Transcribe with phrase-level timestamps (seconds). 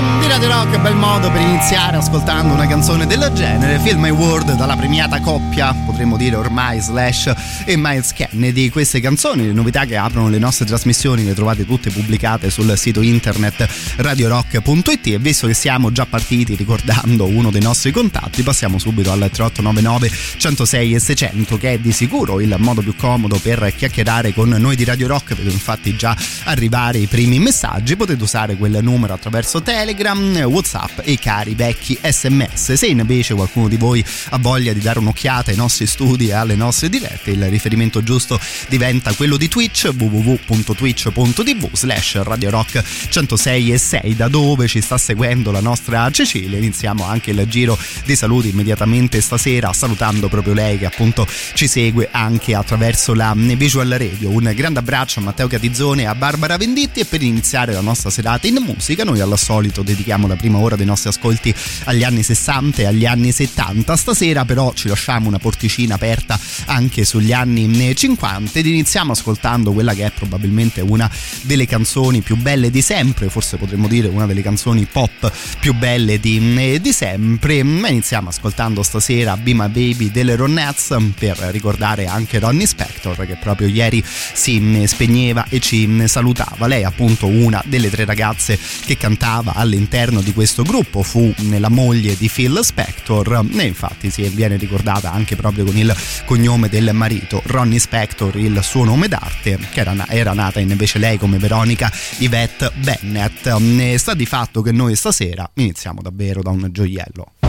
[0.00, 4.54] Di Radio Rock, bel modo per iniziare ascoltando una canzone del genere, Film My World
[4.54, 7.32] dalla premiata coppia, potremmo dire ormai Slash
[7.66, 8.70] e Miles Kennedy.
[8.70, 13.02] Queste canzoni, le novità che aprono le nostre trasmissioni, le trovate tutte pubblicate sul sito
[13.02, 19.12] internet radiorock.it e visto che siamo già partiti ricordando uno dei nostri contatti, passiamo subito
[19.12, 24.32] al 3899 106 e 600 che è di sicuro il modo più comodo per chiacchierare
[24.32, 28.78] con noi di Radio Rock, vedo infatti già arrivare i primi messaggi, potete usare quel
[28.80, 32.74] numero attraverso Telegram, Whatsapp e cari vecchi sms.
[32.74, 36.54] Se invece qualcuno di voi ha voglia di dare un'occhiata ai nostri studi e alle
[36.54, 43.78] nostre dirette, il riferimento giusto diventa quello di Twitch www.twitch.tv slash Radio Rock 106 e
[43.78, 46.58] 6 da dove ci sta seguendo la nostra Cecilia.
[46.58, 52.08] Iniziamo anche il giro dei saluti immediatamente stasera salutando proprio lei che appunto ci segue
[52.10, 54.30] anche attraverso la Visual Radio.
[54.30, 58.10] Un grande abbraccio a Matteo Catizzone e a Barbara Venditti e per iniziare la nostra
[58.10, 62.22] serata in musica noi al solito dedichiamo la prima ora dei nostri ascolti agli anni
[62.22, 63.96] 60 e agli anni 70.
[63.96, 69.94] Stasera però ci lasciamo una porticina aperta anche sugli anni 50 ed iniziamo ascoltando quella
[69.94, 71.10] che è probabilmente una
[71.42, 76.18] delle canzoni più belle di sempre, forse potremmo dire una delle canzoni pop più belle
[76.20, 77.58] di, di sempre.
[77.58, 83.68] Iniziamo ascoltando stasera Be My Baby delle Ronettes per ricordare anche Ronnie Spector che proprio
[83.68, 86.66] ieri si spegneva e ci salutava.
[86.66, 92.16] Lei appunto una delle tre ragazze che cantava all'interno di questo gruppo, fu la moglie
[92.16, 97.40] di Phil Spector e infatti si viene ricordata anche proprio con il cognome del marito
[97.46, 102.72] Ronnie Spector, il suo nome d'arte, che era, era nata invece lei come Veronica Yvette
[102.74, 103.96] Bennett.
[103.96, 107.39] Sta di fatto che noi stasera iniziamo davvero da un gioiello.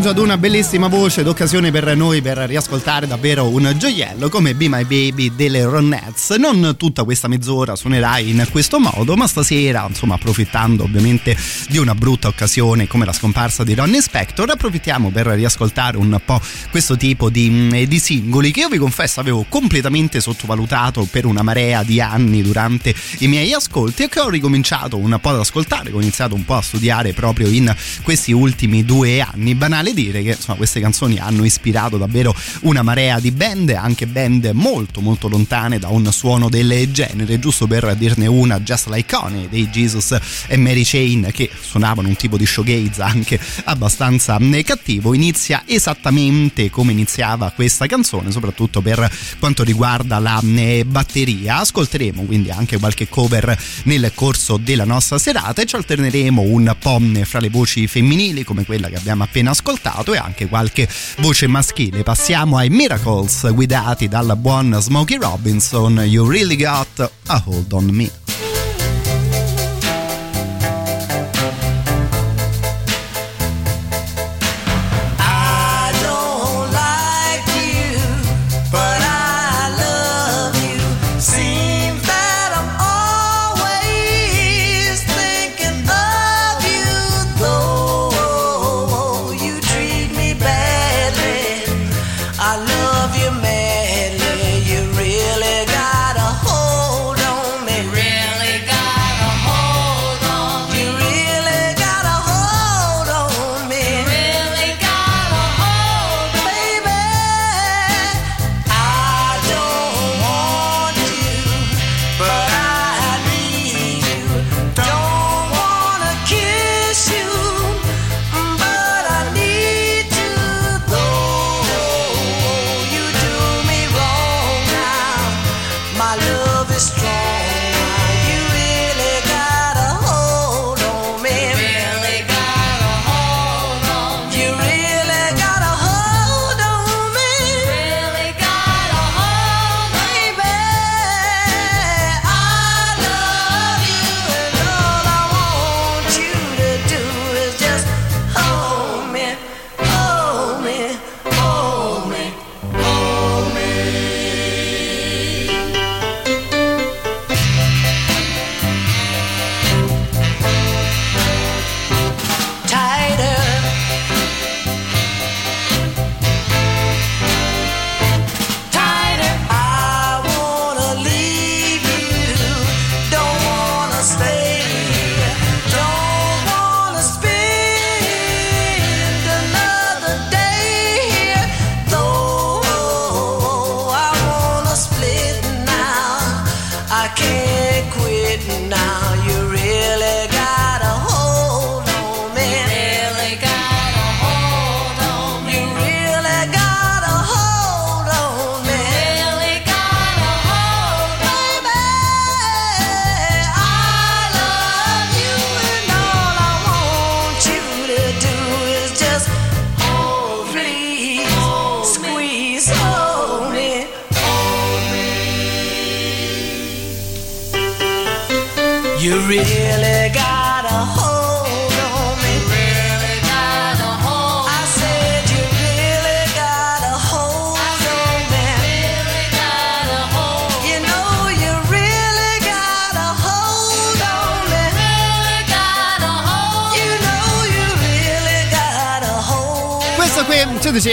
[0.00, 4.66] Omaggio ad una bellissima voce d'occasione per noi per riascoltare davvero un gioiello come Be
[4.66, 6.30] My Baby delle Ronettes.
[6.38, 11.36] Non tutta questa mezz'ora suonerai in questo modo, ma stasera, insomma, approfittando ovviamente
[11.68, 16.40] di una brutta occasione come la scomparsa di Ronnie Spector, approfittiamo per riascoltare un po'
[16.70, 21.42] questo tipo di, mm, di singoli che io vi confesso avevo completamente sottovalutato per una
[21.42, 25.90] marea di anni durante i miei ascolti e che ho ricominciato un po' ad ascoltare,
[25.92, 29.54] ho iniziato un po' a studiare proprio in questi ultimi due anni.
[29.54, 34.50] Banale dire che insomma, queste canzoni hanno ispirato davvero una marea di band, anche band
[34.52, 39.48] molto molto lontane da un suono del genere, giusto per dirne una, Just Like Honey
[39.48, 40.16] dei Jesus
[40.46, 46.92] e Mary Chain che suonavano un tipo di showgaze anche abbastanza cattivo, inizia esattamente come
[46.92, 50.40] iniziava questa canzone, soprattutto per quanto riguarda la
[50.86, 51.58] batteria.
[51.58, 57.00] Ascolteremo quindi anche qualche cover nel corso della nostra serata e ci alterneremo un po'
[57.24, 59.79] fra le voci femminili come quella che abbiamo appena ascoltato
[60.12, 60.88] e anche qualche
[61.18, 62.02] voce maschile.
[62.02, 65.98] Passiamo ai Miracles guidati dal buon Smokey Robinson.
[65.98, 68.49] You really got a hold on me.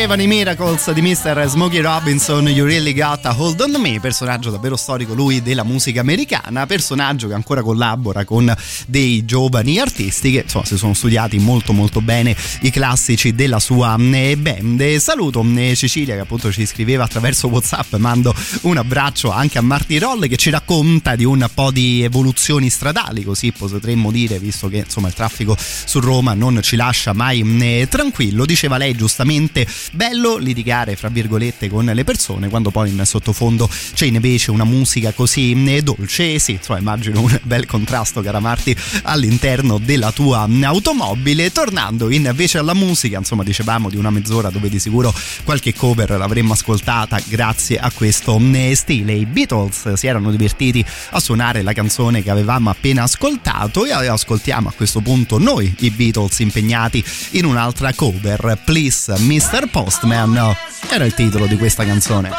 [0.07, 1.45] Dicevano i Miracles di Mr.
[1.47, 5.99] Smokey Robinson, You Really Got a Hold on Me, personaggio davvero storico lui della musica
[5.99, 8.55] americana, personaggio che ancora collabora con
[8.87, 13.97] dei giovani artisti che insomma si sono studiati molto molto bene i classici della sua
[13.99, 14.95] eh, band.
[14.95, 19.97] Saluto eh, Cecilia che appunto ci scriveva attraverso Whatsapp, mando un abbraccio anche a Marty
[19.97, 24.77] Roll che ci racconta di un po' di evoluzioni stradali, così potremmo dire, visto che
[24.77, 28.45] insomma il traffico su Roma non ci lascia mai eh, tranquillo.
[28.45, 34.05] Diceva lei giustamente bello litigare fra virgolette con le persone quando poi in sottofondo c'è
[34.05, 36.37] invece una musica così eh, dolce.
[36.37, 41.51] Sì insomma immagino un bel contrasto cara Marti all'interno della tua automobile.
[41.51, 45.11] Tornando invece alla musica insomma dicevamo di una mezz'ora dove di sicuro
[45.43, 49.13] qualche cover l'avremmo ascoltata grazie a questo eh, stile.
[49.13, 54.69] I Beatles si erano divertiti a suonare la canzone che avevamo appena ascoltato e ascoltiamo
[54.69, 58.61] a questo punto noi i Beatles impegnati in un'altra cover.
[58.63, 59.69] Please Mr.
[59.87, 60.53] Postman
[60.89, 62.29] era il titolo di questa canzone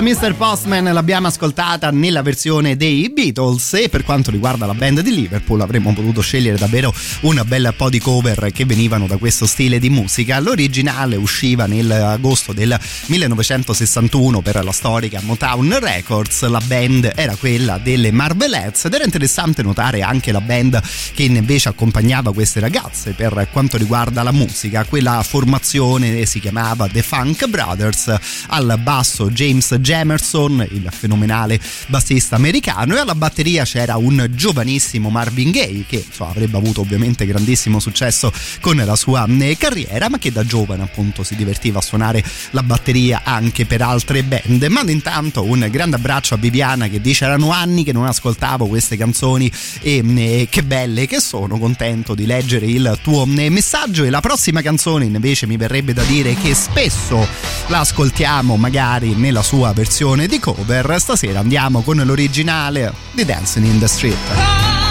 [0.00, 0.34] Mr.
[0.36, 5.60] Postman l'abbiamo ascoltata nella versione dei Beatles e per quanto riguarda la band di Liverpool
[5.60, 9.90] avremmo potuto scegliere davvero un bel po' di cover che venivano da questo stile di
[9.90, 10.40] musica.
[10.40, 18.12] L'originale usciva nell'agosto del 1961 per la storica Motown Records, la band era quella delle
[18.12, 20.80] Marvelettes ed era interessante notare anche la band
[21.12, 27.02] che invece accompagnava queste ragazze per quanto riguarda la musica, quella formazione si chiamava The
[27.02, 28.14] Funk Brothers,
[28.46, 35.50] al basso James Jamerson, il fenomenale bassista americano, e alla batteria c'era un giovanissimo Marvin
[35.50, 40.32] Gaye che insomma, avrebbe avuto ovviamente grandissimo successo con la sua eh, carriera, ma che
[40.32, 44.62] da giovane appunto si divertiva a suonare la batteria anche per altre band.
[44.70, 48.96] Mando intanto un grande abbraccio a Viviana che dice erano anni che non ascoltavo queste
[48.96, 54.04] canzoni e, e eh, che belle che sono, contento di leggere il tuo eh, messaggio
[54.04, 57.26] e la prossima canzone invece mi verrebbe da dire che spesso
[57.66, 60.96] la ascoltiamo magari nel nella sua versione di cover.
[60.98, 64.81] Stasera andiamo con l'originale di Dancing in the Street.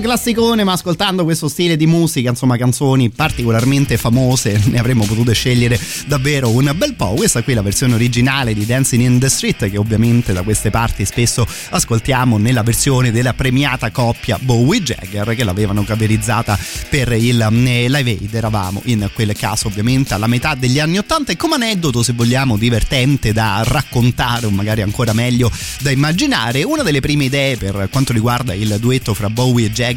[0.00, 5.78] Classicone, ma ascoltando questo stile di musica, insomma, canzoni particolarmente famose, ne avremmo potuto scegliere
[6.06, 7.14] davvero un bel po'.
[7.14, 10.70] Questa qui è la versione originale di Dancing in the Street, che ovviamente da queste
[10.70, 17.40] parti spesso ascoltiamo nella versione della premiata coppia Bowie Jagger, che l'avevano caverizzata per il
[17.40, 18.34] eh, Live Aid.
[18.34, 21.32] Eravamo in quel caso, ovviamente, alla metà degli anni Ottanta.
[21.32, 26.82] E come aneddoto, se vogliamo, divertente da raccontare, o magari ancora meglio da immaginare, una
[26.82, 29.88] delle prime idee per quanto riguarda il duetto fra Bowie e Jagger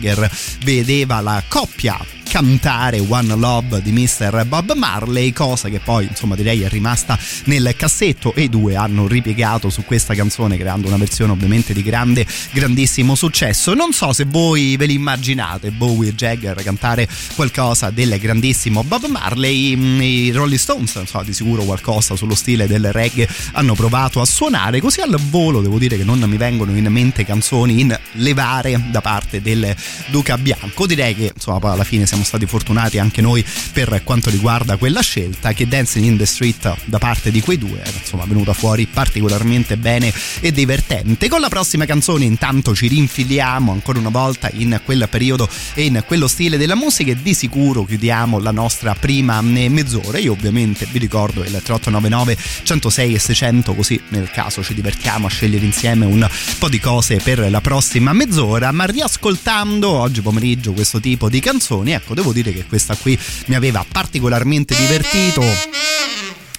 [0.64, 4.46] vedeva la coppia cantare One Love di Mr.
[4.48, 9.06] Bob Marley, cosa che poi insomma direi è rimasta nel cassetto e i due hanno
[9.06, 13.76] ripiegato su questa canzone creando una versione ovviamente di grande, grandissimo successo.
[13.76, 19.06] Non so se voi ve li immaginate Bowie e Jagger cantare qualcosa del grandissimo Bob
[19.06, 24.20] Marley, mm, i Rolling Stones, insomma di sicuro qualcosa sullo stile del reggae hanno provato
[24.20, 27.96] a suonare, così al volo devo dire che non mi vengono in mente canzoni in
[28.14, 29.76] levare da parte del
[30.08, 34.02] Duca Bianco, direi che insomma poi alla fine siamo siamo stati fortunati anche noi per
[34.04, 37.98] quanto riguarda quella scelta che Dancing in the Street da parte di quei due era
[38.00, 41.28] insomma venuta fuori particolarmente bene e divertente.
[41.28, 46.04] Con la prossima canzone intanto ci rinfiliamo ancora una volta in quel periodo e in
[46.08, 50.18] quello stile della musica e di sicuro chiudiamo la nostra prima mezz'ora.
[50.18, 55.30] Io ovviamente vi ricordo il 3899 106 e 600 così nel caso ci divertiamo a
[55.30, 61.00] scegliere insieme un po' di cose per la prossima mezz'ora, ma riascoltando oggi pomeriggio questo
[61.00, 65.42] tipo di canzoni, ecco ecco devo dire che questa qui mi aveva particolarmente divertito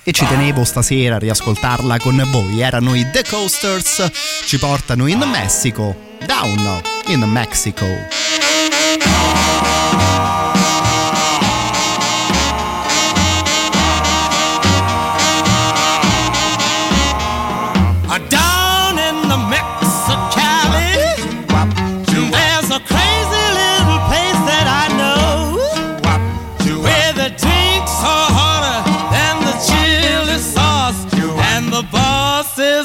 [0.07, 2.61] e ci tenevo stasera a riascoltarla con voi.
[2.61, 4.11] Erano i The Coasters,
[4.45, 8.34] ci portano in Messico, down in Mexico.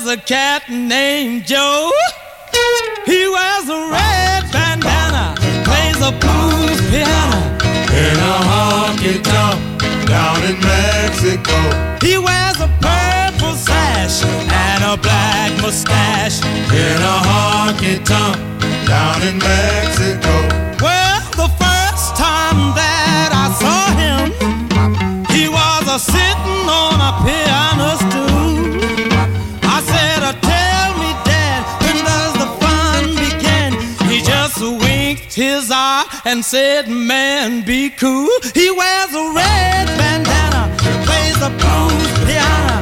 [0.10, 1.91] A cat named Joe.
[3.05, 7.41] He wears a red bandana, plays a blues piano
[7.93, 9.62] in a honky tonk
[10.08, 11.53] down in Mexico.
[12.01, 18.38] He wears a purple sash and a black mustache in a honky tonk
[18.88, 20.58] down in Mexico.
[25.99, 29.19] Sitting on a piano stool.
[29.67, 33.71] I said, oh, Tell me, Dad, when does the fun begin?
[34.07, 38.31] He just winked his eye and said, Man, be cool.
[38.53, 40.71] He wears a red bandana,
[41.05, 42.79] plays the blues piano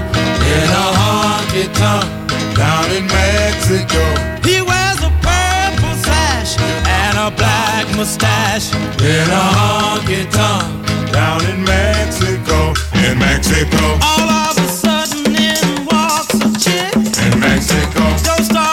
[0.53, 4.03] in a honky tonk down in Mexico.
[4.45, 10.86] He wears a purple sash and a black mustache in a honky tonk
[11.17, 12.73] down in Mexico.
[12.93, 13.83] In Mexico.
[14.03, 16.93] All of a sudden, in walks a chick.
[17.25, 18.03] In Mexico.
[18.23, 18.66] Joe starts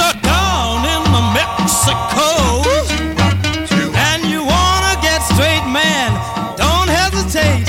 [0.00, 2.28] a down in Mexico.
[4.08, 6.10] And you wanna get straight, man.
[6.56, 7.66] Don't hesitate.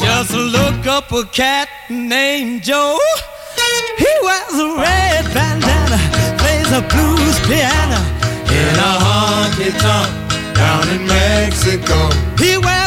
[0.00, 2.98] Just look up a cat named Joe.
[3.96, 5.98] He wears a red bandana,
[6.38, 8.00] plays a blues piano.
[8.60, 10.10] In a honky tonk
[10.54, 12.10] down in Mexico.
[12.38, 12.77] He wears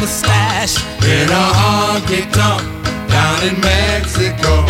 [0.00, 0.80] mustache.
[1.04, 2.64] In a honky tonk
[3.08, 4.64] down in Mexico.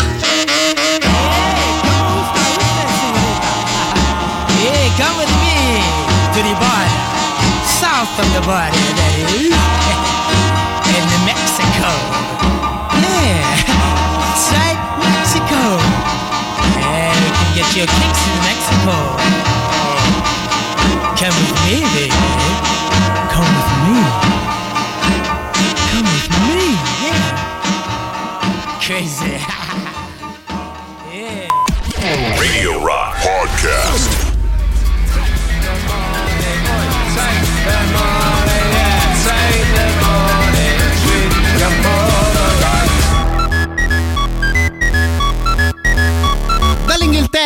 [4.59, 5.79] Hey, come with me
[6.35, 6.99] to the border,
[7.79, 9.55] south of the border, that is,
[10.91, 11.89] in Mexico.
[12.99, 13.39] Yeah,
[14.27, 15.61] that's right, Mexico.
[16.75, 18.95] Yeah, you can get your kicks in Mexico.
[21.15, 22.30] Come with me, baby.
[28.91, 29.25] Crazy.
[31.13, 32.39] yeah.
[32.41, 34.20] Radio Rock Podcast.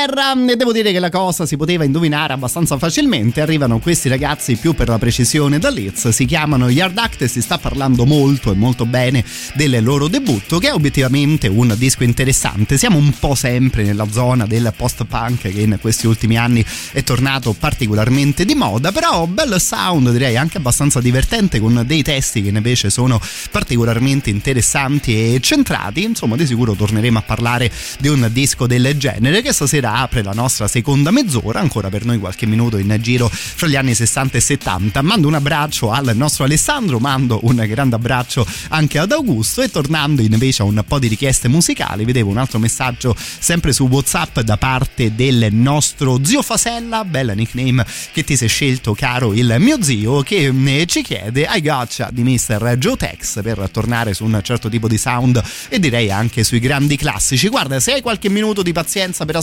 [0.06, 3.41] Sera e devo dire che la cosa si poteva indovinare abbastanza facilmente.
[3.41, 7.41] Arrivano questi ragazzi più per la precisione da Leeds, si chiamano Yard Act e si
[7.41, 9.24] sta parlando molto e molto bene
[9.56, 12.78] del loro debutto che è obiettivamente un disco interessante.
[12.78, 17.54] Siamo un po' sempre nella zona del post-punk che in questi ultimi anni è tornato
[17.54, 22.89] particolarmente di moda, però bel sound direi anche abbastanza divertente con dei testi che invece
[22.89, 26.04] sono particolarmente interessanti e centrati.
[26.04, 30.34] Insomma, di sicuro torneremo a parlare di un disco del genere che stasera apre la
[30.34, 34.41] nostra seconda mezz'ora, ancora per noi qualche minuto in giro fra gli anni 60 e
[34.41, 35.01] 70.
[35.01, 40.21] Mando un abbraccio al nostro Alessandro, mando un grande abbraccio anche ad Augusto e tornando
[40.21, 44.58] invece a un po' di richieste musicali, vedevo un altro messaggio sempre su WhatsApp da
[44.58, 50.21] parte del nostro zio Fasella, bella nickname che ti sei scelto caro il mio zio
[50.21, 52.75] che eh, ci chiede I gotcha di Mr.
[52.77, 56.95] Joe Tex per tornare su un certo tipo di sound e direi anche sui grandi
[56.97, 57.47] classici.
[57.47, 59.36] Guarda, se hai qualche minuto di pazienza per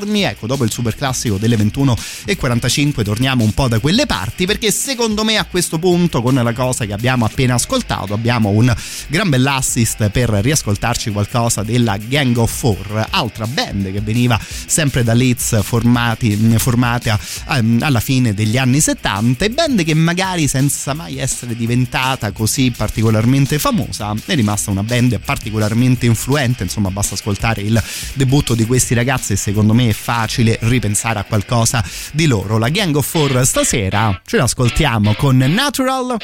[0.00, 4.70] aspettarmi, ecco, dopo il super classico delle 21.45 torniamo un po' da quelle parti perché
[4.70, 8.74] secondo me a questo punto con la cosa che abbiamo appena ascoltato abbiamo un
[9.08, 15.12] gran bell'assist per riascoltarci qualcosa della Gang of Four, altra band che veniva sempre da
[15.12, 17.18] Leeds formati, formata
[17.50, 22.70] ehm, alla fine degli anni 70 e band che magari senza mai essere diventata così
[22.70, 27.82] particolarmente famosa è rimasta una band particolarmente influente, insomma basta ascoltare il
[28.14, 32.58] debutto di questi ragazzi e secondo me è facile ripensare a qualcosa di loro.
[32.58, 36.16] La Gang of Four stasera ce l'ascoltiamo con Natural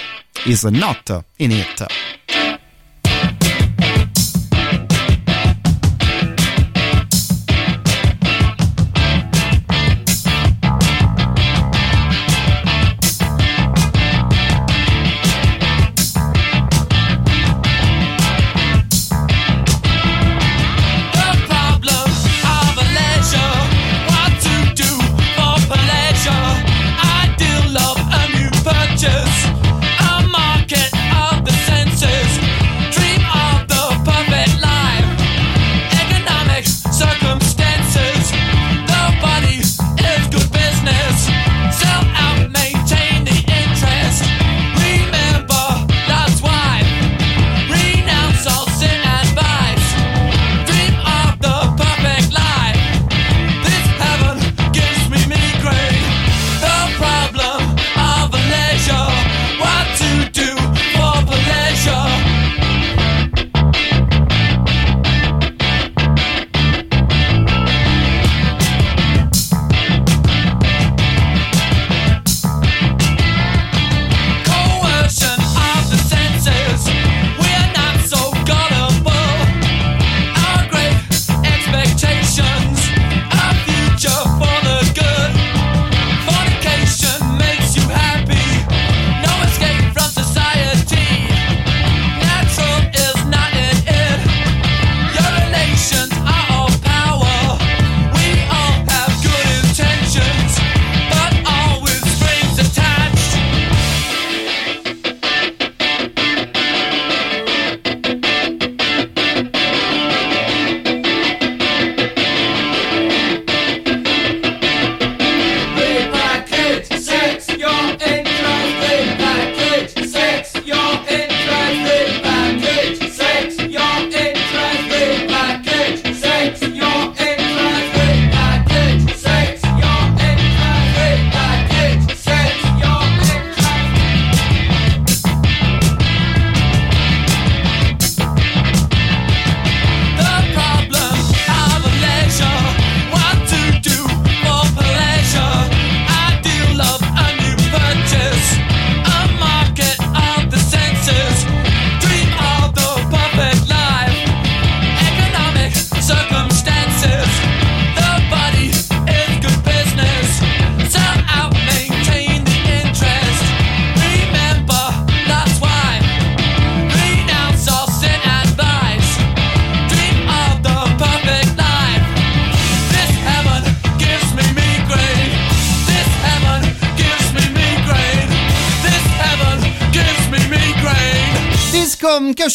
[0.44, 1.86] is not in it.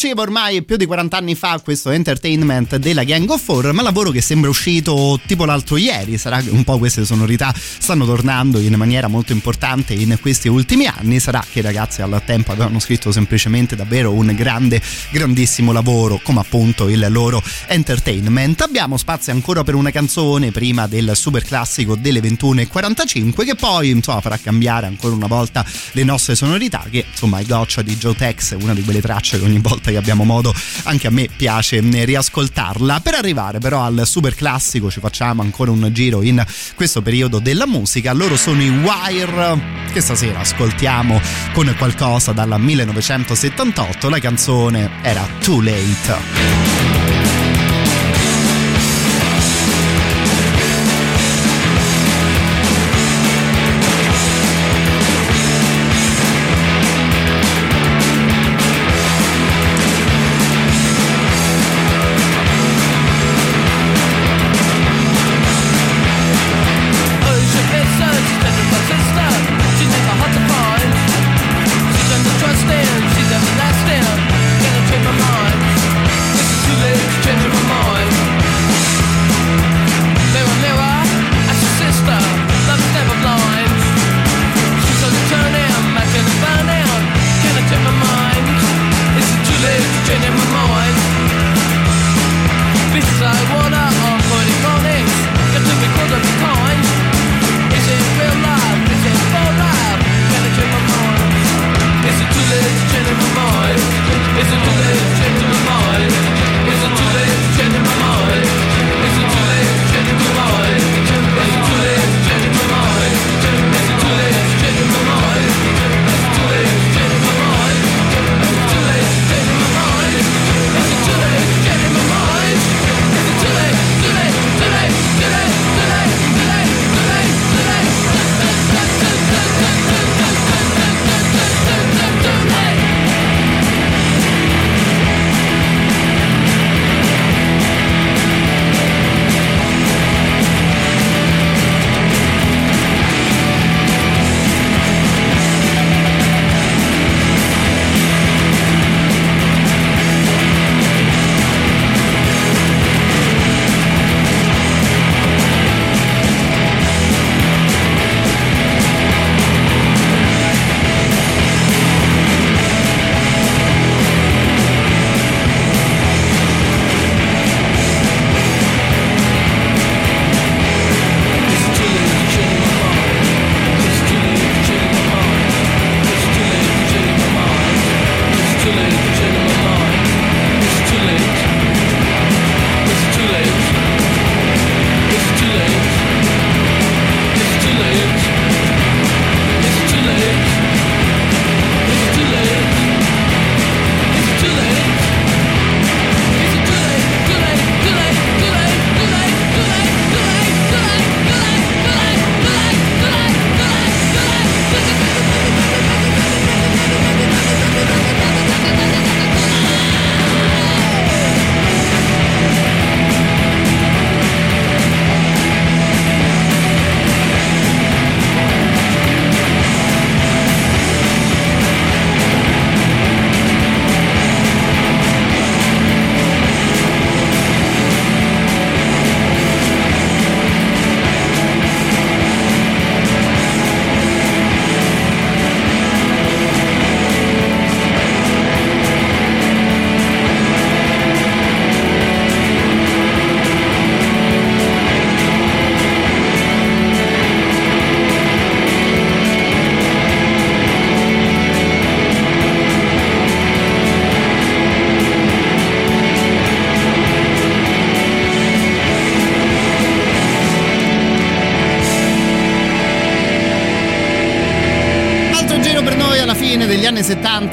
[0.02, 4.10] Usciva ormai più di 40 anni fa, questo entertainment della Gang of Four, ma lavoro
[4.10, 6.18] che sembra uscito tipo l'altro ieri.
[6.18, 10.86] Sarà che un po' queste sonorità stanno tornando in maniera molto importante in questi ultimi
[10.86, 11.20] anni.
[11.20, 16.40] Sarà che i ragazzi al tempo avevano scritto semplicemente davvero un grande, grandissimo lavoro, come
[16.40, 18.60] appunto il loro entertainment.
[18.62, 24.20] Abbiamo spazio ancora per una canzone prima del super classico delle 21.45 che poi insomma
[24.20, 28.54] farà cambiare ancora una volta le nostre sonorità che insomma il goccia di Joe Tex
[28.54, 31.80] è una di quelle tracce che ogni volta che abbiamo modo anche a me piace
[31.80, 33.00] riascoltarla.
[33.00, 37.66] Per arrivare però al super classico ci facciamo ancora un giro in questo periodo della
[37.66, 38.12] musica.
[38.12, 41.20] Loro sono i Wire che stasera ascoltiamo
[41.52, 46.91] con qualcosa dal 1978 la canzone era Too Late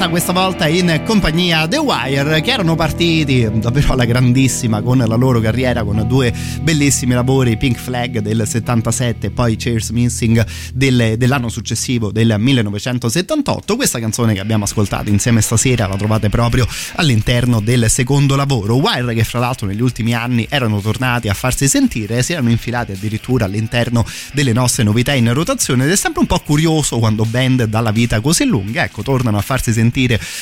[0.09, 5.39] questa volta in compagnia The Wire, che erano partiti davvero alla grandissima con la loro
[5.39, 11.49] carriera, con due bellissimi lavori, Pink Flag del 77 e poi Cheers Missing del, dell'anno
[11.49, 13.75] successivo, del 1978.
[13.75, 18.77] Questa canzone che abbiamo ascoltato insieme stasera la trovate proprio all'interno del secondo lavoro.
[18.77, 22.93] Wire che fra l'altro negli ultimi anni erano tornati a farsi sentire si erano infilati
[22.93, 27.65] addirittura all'interno delle nostre novità in rotazione ed è sempre un po' curioso quando band
[27.65, 29.97] dà la vita così lunga ecco, tornano a farsi sentire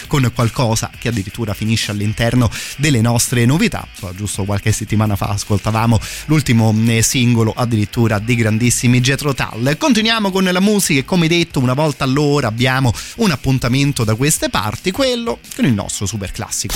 [0.07, 3.87] con qualcosa che addirittura finisce all'interno delle nostre novità.
[4.15, 9.77] Giusto qualche settimana fa ascoltavamo l'ultimo eh, singolo addirittura dei grandissimi Jetro Tull.
[9.77, 14.49] Continuiamo con la musica e come detto una volta all'ora abbiamo un appuntamento da queste
[14.49, 16.75] parti, quello con il nostro super classico.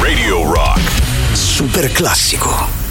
[0.00, 0.80] Radio Rock.
[1.32, 2.83] Super classico.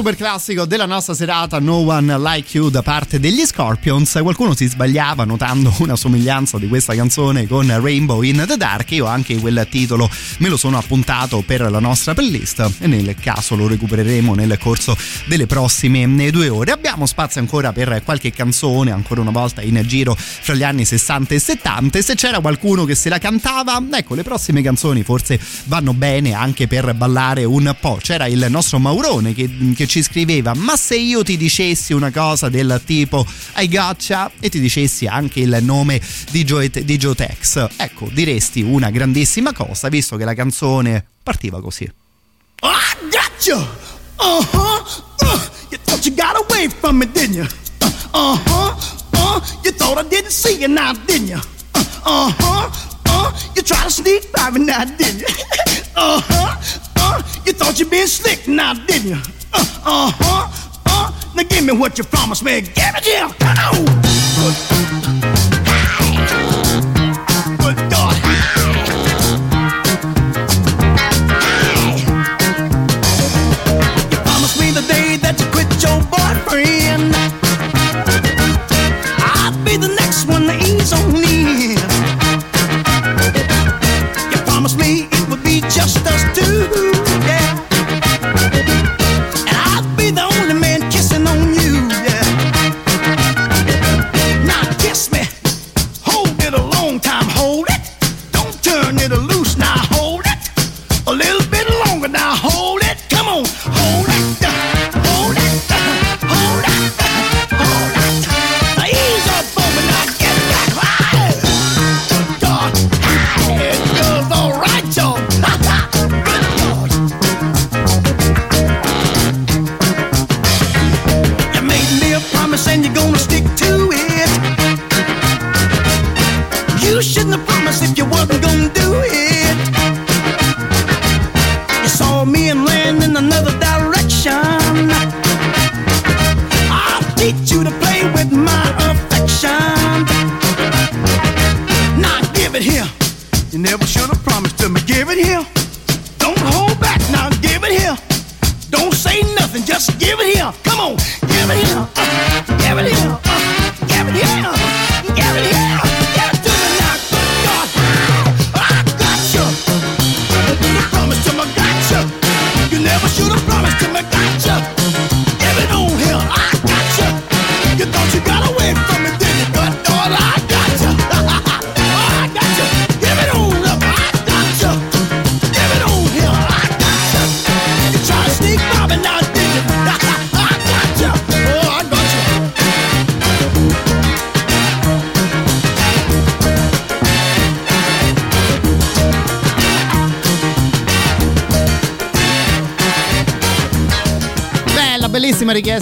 [0.00, 4.18] Super classico della nostra serata No One Like You da parte degli Scorpions.
[4.22, 8.92] Qualcuno si sbagliava notando una somiglianza di questa canzone con Rainbow in the Dark.
[8.92, 13.56] Io anche quel titolo me lo sono appuntato per la nostra playlist e nel caso
[13.56, 14.96] lo recupereremo nel corso
[15.26, 16.72] delle prossime due ore.
[16.72, 21.34] Abbiamo spazio ancora per qualche canzone, ancora una volta in giro fra gli anni 60
[21.34, 21.98] e 70.
[21.98, 26.32] E se c'era qualcuno che se la cantava, ecco, le prossime canzoni forse vanno bene
[26.32, 27.98] anche per ballare un po'.
[28.00, 32.48] C'era il nostro Maurone che, che, ci scriveva ma se io ti dicessi una cosa
[32.48, 33.26] del tipo
[33.56, 38.62] I gotcha e ti dicessi anche il nome di Joe, di Joe Tex ecco diresti
[38.62, 41.90] una grandissima cosa visto che la canzone partiva così.
[42.62, 43.56] I gotcha
[44.20, 47.46] uh-huh uh, you thought you got away from me didn't you?
[48.12, 48.76] Uh-huh
[49.14, 51.40] uh, you thought I didn't see you now didn't you?
[52.04, 52.70] Uh-huh
[53.06, 55.26] uh, you tried to sneak by me now didn't you?
[55.96, 56.56] Uh-huh
[56.96, 61.72] uh, you thought you been slick now didn't you uh, uh-huh uh, now give me
[61.72, 62.60] what you promised me.
[62.60, 64.79] Give it come on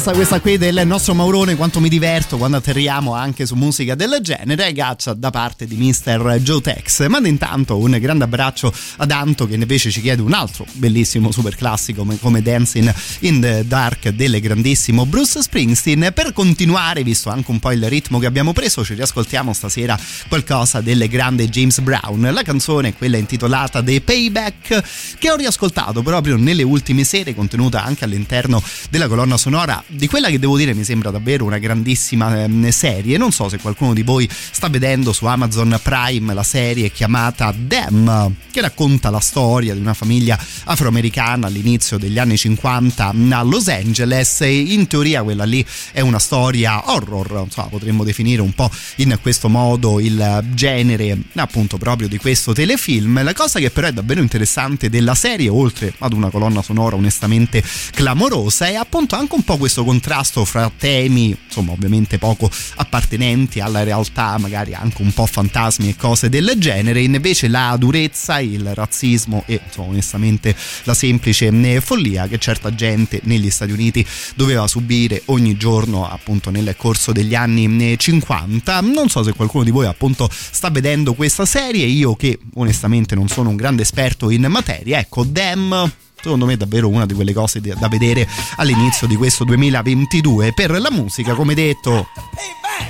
[0.08, 4.18] richiesta questa qui del nostro Maurone, quanto mi diverto quando atterriamo anche su musica del
[4.22, 6.38] genere, gaccia da parte di Mr.
[6.40, 7.06] Joe Tex.
[7.08, 11.54] Manda intanto un grande abbraccio ad Anto che invece ci chiede un altro bellissimo super
[11.56, 16.10] classico come Dancing in the Dark del grandissimo Bruce Springsteen.
[16.14, 19.98] Per continuare, visto anche un po' il ritmo che abbiamo preso, ci riascoltiamo stasera
[20.28, 22.30] qualcosa del grande James Brown.
[22.32, 27.82] La canzone è quella intitolata The Payback che ho riascoltato proprio nelle ultime sere, contenuta
[27.82, 32.44] anche all'interno della colonna sonora di quella che devo dire mi sembra davvero una grandissima
[32.44, 33.18] ehm, serie.
[33.18, 38.32] Non so se qualcuno di voi sta vedendo su Amazon Prime la serie chiamata Them,
[38.50, 44.40] che racconta la storia di una famiglia afroamericana all'inizio degli anni 50 a Los Angeles.
[44.42, 49.18] E in teoria quella lì è una storia horror, insomma, potremmo definire un po' in
[49.20, 53.22] questo modo il genere appunto proprio di questo telefilm.
[53.24, 57.64] La cosa che però è davvero interessante della serie, oltre ad una colonna sonora onestamente
[57.90, 63.84] clamorosa, è appunto anche un po' questo contrasto fra temi, insomma, ovviamente poco appartenenti alla
[63.84, 69.44] realtà, magari anche un po' fantasmi e cose del genere, invece la durezza, il razzismo
[69.46, 75.22] e insomma, onestamente la semplice eh, follia che certa gente negli Stati Uniti doveva subire
[75.26, 78.82] ogni giorno appunto nel corso degli anni 50.
[78.82, 83.28] Non so se qualcuno di voi appunto sta vedendo questa serie, io che onestamente non
[83.28, 87.32] sono un grande esperto in materia, ecco, Dem secondo me è davvero una di quelle
[87.32, 92.08] cose da vedere all'inizio di questo 2022 per la musica come detto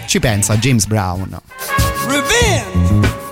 [0.07, 1.39] ci pensa James Brown
[2.07, 3.28] Revenge.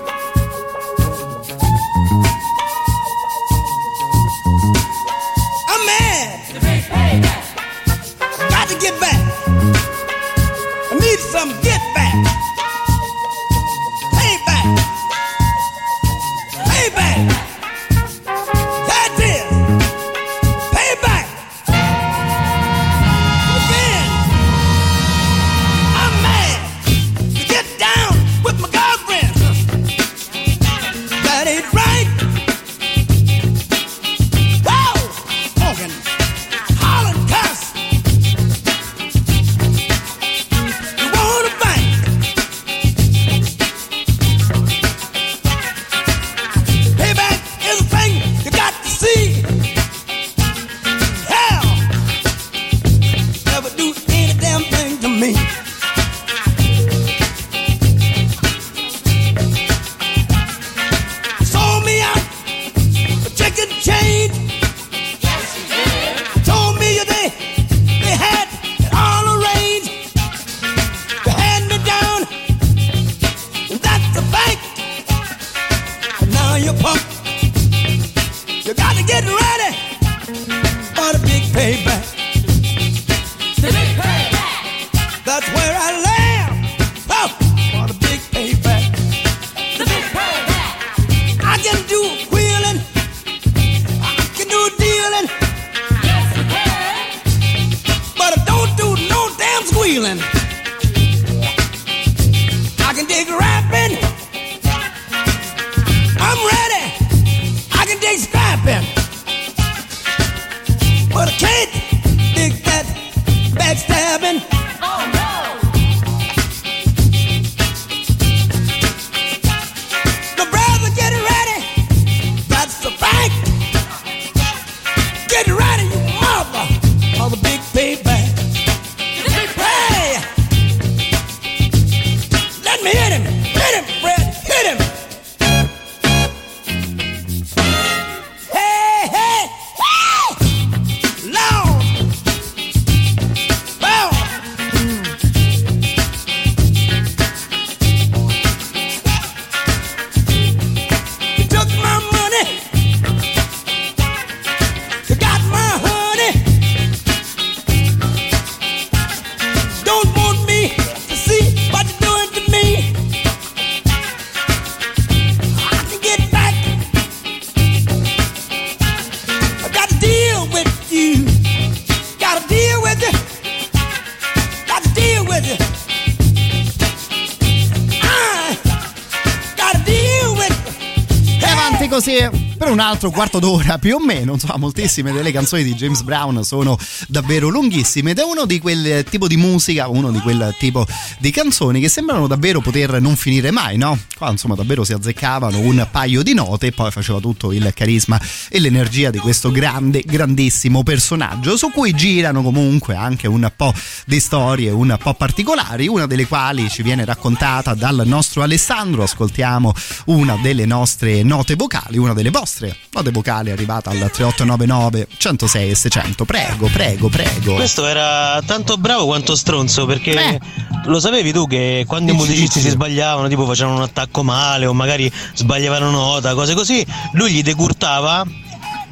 [182.97, 186.75] Altro quarto d'ora più o meno, insomma moltissime delle canzoni di James Brown sono
[187.07, 190.83] davvero lunghissime ed è uno di quel tipo di musica, uno di quel tipo
[191.19, 193.99] di canzoni che sembrano davvero poter non finire mai, no?
[194.17, 198.19] Qua insomma davvero si azzeccavano un paio di note e poi faceva tutto il carisma
[198.49, 203.71] e l'energia di questo grande, grandissimo personaggio su cui girano comunque anche un po'
[204.05, 209.71] di storie un po' particolari, una delle quali ci viene raccontata dal nostro Alessandro, ascoltiamo
[210.05, 215.75] una delle nostre note vocali, una delle vostre note vocali arrivata al 3899 106 e
[215.75, 216.25] 600.
[216.25, 217.53] Prego, prego, prego.
[217.53, 220.39] Questo era tanto bravo quanto stronzo perché Eh.
[220.87, 222.69] Lo sapevi tu che quando i Dici, musicisti dici.
[222.69, 227.43] si sbagliavano, tipo facevano un attacco male o magari sbagliavano nota, cose così, lui gli
[227.43, 228.25] decurtava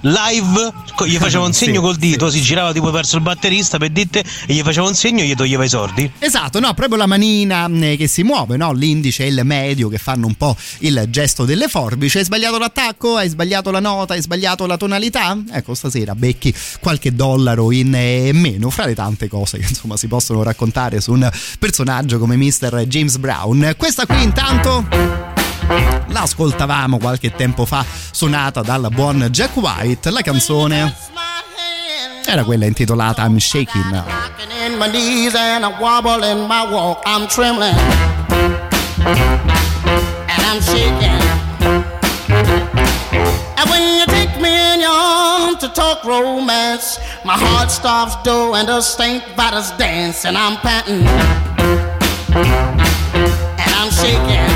[0.01, 0.71] live,
[1.05, 2.37] gli faceva un Sì, segno col dito, sì.
[2.37, 5.35] si girava tipo verso il batterista per dite e gli faceva un segno e gli
[5.35, 6.09] toglieva i sordi.
[6.19, 8.71] Esatto, no, proprio la manina eh, che si muove, no?
[8.71, 12.17] L'indice e il medio che fanno un po' il gesto delle forbici.
[12.19, 13.17] Hai sbagliato l'attacco?
[13.17, 14.13] Hai sbagliato la nota?
[14.13, 15.37] Hai sbagliato la tonalità?
[15.51, 20.07] Ecco, stasera becchi qualche dollaro in eh, meno, fra le tante cose che insomma si
[20.07, 21.29] possono raccontare su un
[21.59, 22.85] personaggio come Mr.
[22.87, 23.73] James Brown.
[23.77, 25.34] Questa qui intanto
[26.07, 30.11] l'ascoltavamo qualche tempo fa, suonata dal buon Jack White.
[30.11, 30.93] La canzone
[32.25, 33.93] era quella intitolata I'm Shaking.
[33.93, 34.77] And
[40.61, 41.13] and.
[43.57, 43.69] And
[45.59, 49.23] to talk romance, my heart stops doing the St.
[49.35, 51.07] Vitus dance, and I'm panting
[53.57, 54.54] and I'm shaking.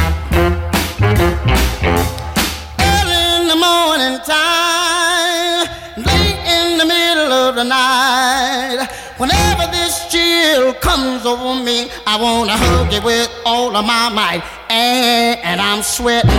[12.20, 14.44] I wanna hug you with all of my might.
[14.70, 16.30] And, and I'm sweating,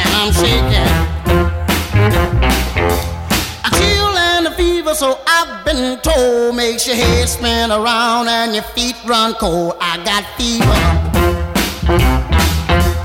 [0.00, 0.88] and I'm shaking.
[3.62, 8.54] A chill and a fever, so I've been told, makes your head spin around and
[8.54, 9.74] your feet run cold.
[9.82, 10.64] I got fever,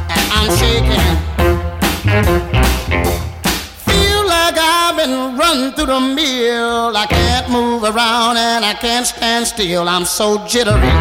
[0.07, 0.49] and I'm
[2.55, 2.70] shaking.
[5.01, 6.95] Been run through the mill.
[6.95, 9.89] I can't move around and I can't stand still.
[9.89, 10.93] I'm so jittery.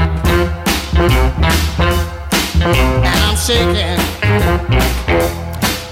[2.65, 4.01] And I'm shaking.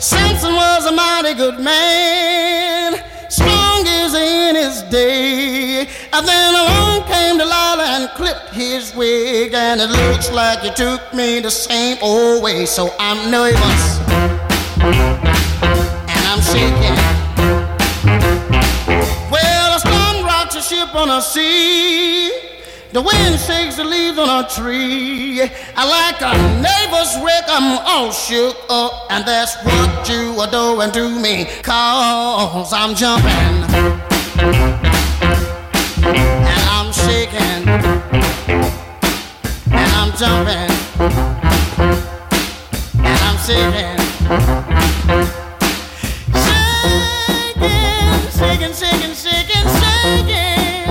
[0.00, 2.94] Samson was a mighty good man.
[3.28, 5.86] Strong as in his day.
[6.14, 9.52] And then along came Delilah and clipped his wig.
[9.52, 12.64] And it looks like you took me the same old way.
[12.64, 14.00] So I'm nervous
[14.80, 17.17] and I'm shaking.
[19.30, 22.48] Well, a storm rocks a ship on a sea.
[22.90, 25.42] The wind shakes the leaves on a tree.
[25.76, 29.06] I like a neighbor's wreck, I'm all shook up.
[29.10, 31.46] And that's what you are doing to me.
[31.62, 33.28] Cause I'm jumping.
[36.00, 37.68] And I'm shaking.
[39.70, 40.70] And I'm jumping.
[43.04, 43.98] And I'm shaking.
[48.38, 50.88] Shaking, shaking, shaking, shaking.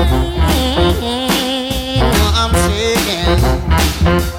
[2.39, 4.38] I'm shaking.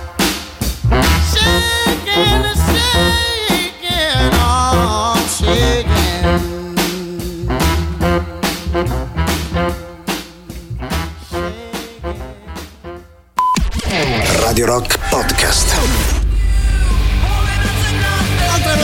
[1.32, 6.48] Shaking, shaking, I'm shaking.
[14.44, 16.17] Radio Rock Podcast.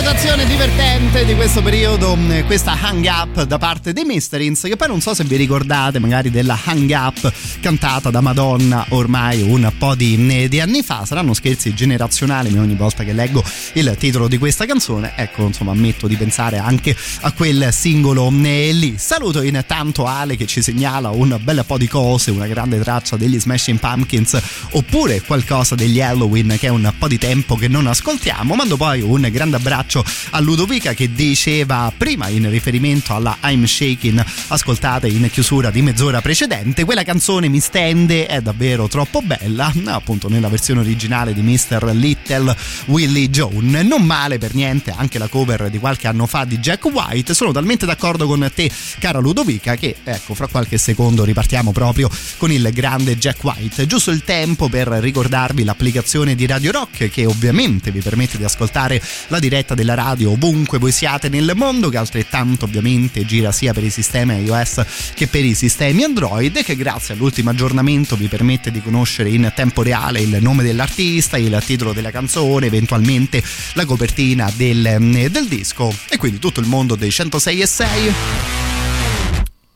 [0.05, 4.77] Altra rotazione divertente di questo periodo, mm, questa hang up da parte dei Mysterins, che
[4.77, 9.73] poi non so se vi ricordate magari della hang up cantata da Madonna ormai un
[9.79, 11.07] po' di, mm, di anni fa.
[11.07, 13.43] Saranno scherzi generazionali, ogni volta che leggo
[13.75, 18.45] il titolo di questa canzone, ecco, insomma, ammetto di pensare anche a quel singolo mm,
[18.73, 18.97] lì.
[18.99, 23.41] Saluto intanto Ale che ci segnala un bel po' di cose, una grande traccia degli
[23.41, 24.39] Smashing Pumpkins,
[24.73, 28.55] oppure qualcosa degli Halloween che è un po' di tempo che non ascoltiamo.
[28.55, 29.94] Mando poi un grande abbraccio
[30.31, 36.21] a Ludovica che diceva prima in riferimento alla I'm Shaking ascoltate in chiusura di mezz'ora
[36.21, 41.91] precedente quella canzone mi stende è davvero troppo bella appunto nella versione originale di Mr.
[41.93, 46.59] Little Willie Jones non male per niente anche la cover di qualche anno fa di
[46.59, 51.73] Jack White sono talmente d'accordo con te cara Ludovica che ecco fra qualche secondo ripartiamo
[51.73, 57.11] proprio con il grande Jack White giusto il tempo per ricordarvi l'applicazione di Radio Rock
[57.11, 61.91] che ovviamente vi permette di ascoltare la diretta della radio ovunque voi siate nel mondo
[61.91, 64.83] che altrettanto ovviamente gira sia per i sistemi iOS
[65.13, 69.53] che per i sistemi Android e che grazie all'ultimo aggiornamento vi permette di conoscere in
[69.55, 73.43] tempo reale il nome dell'artista, il titolo della canzone, eventualmente
[73.75, 78.13] la copertina del, mm, del disco e quindi tutto il mondo dei 106 e 6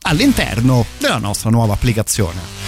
[0.01, 2.58] all'interno della nostra nuova applicazione.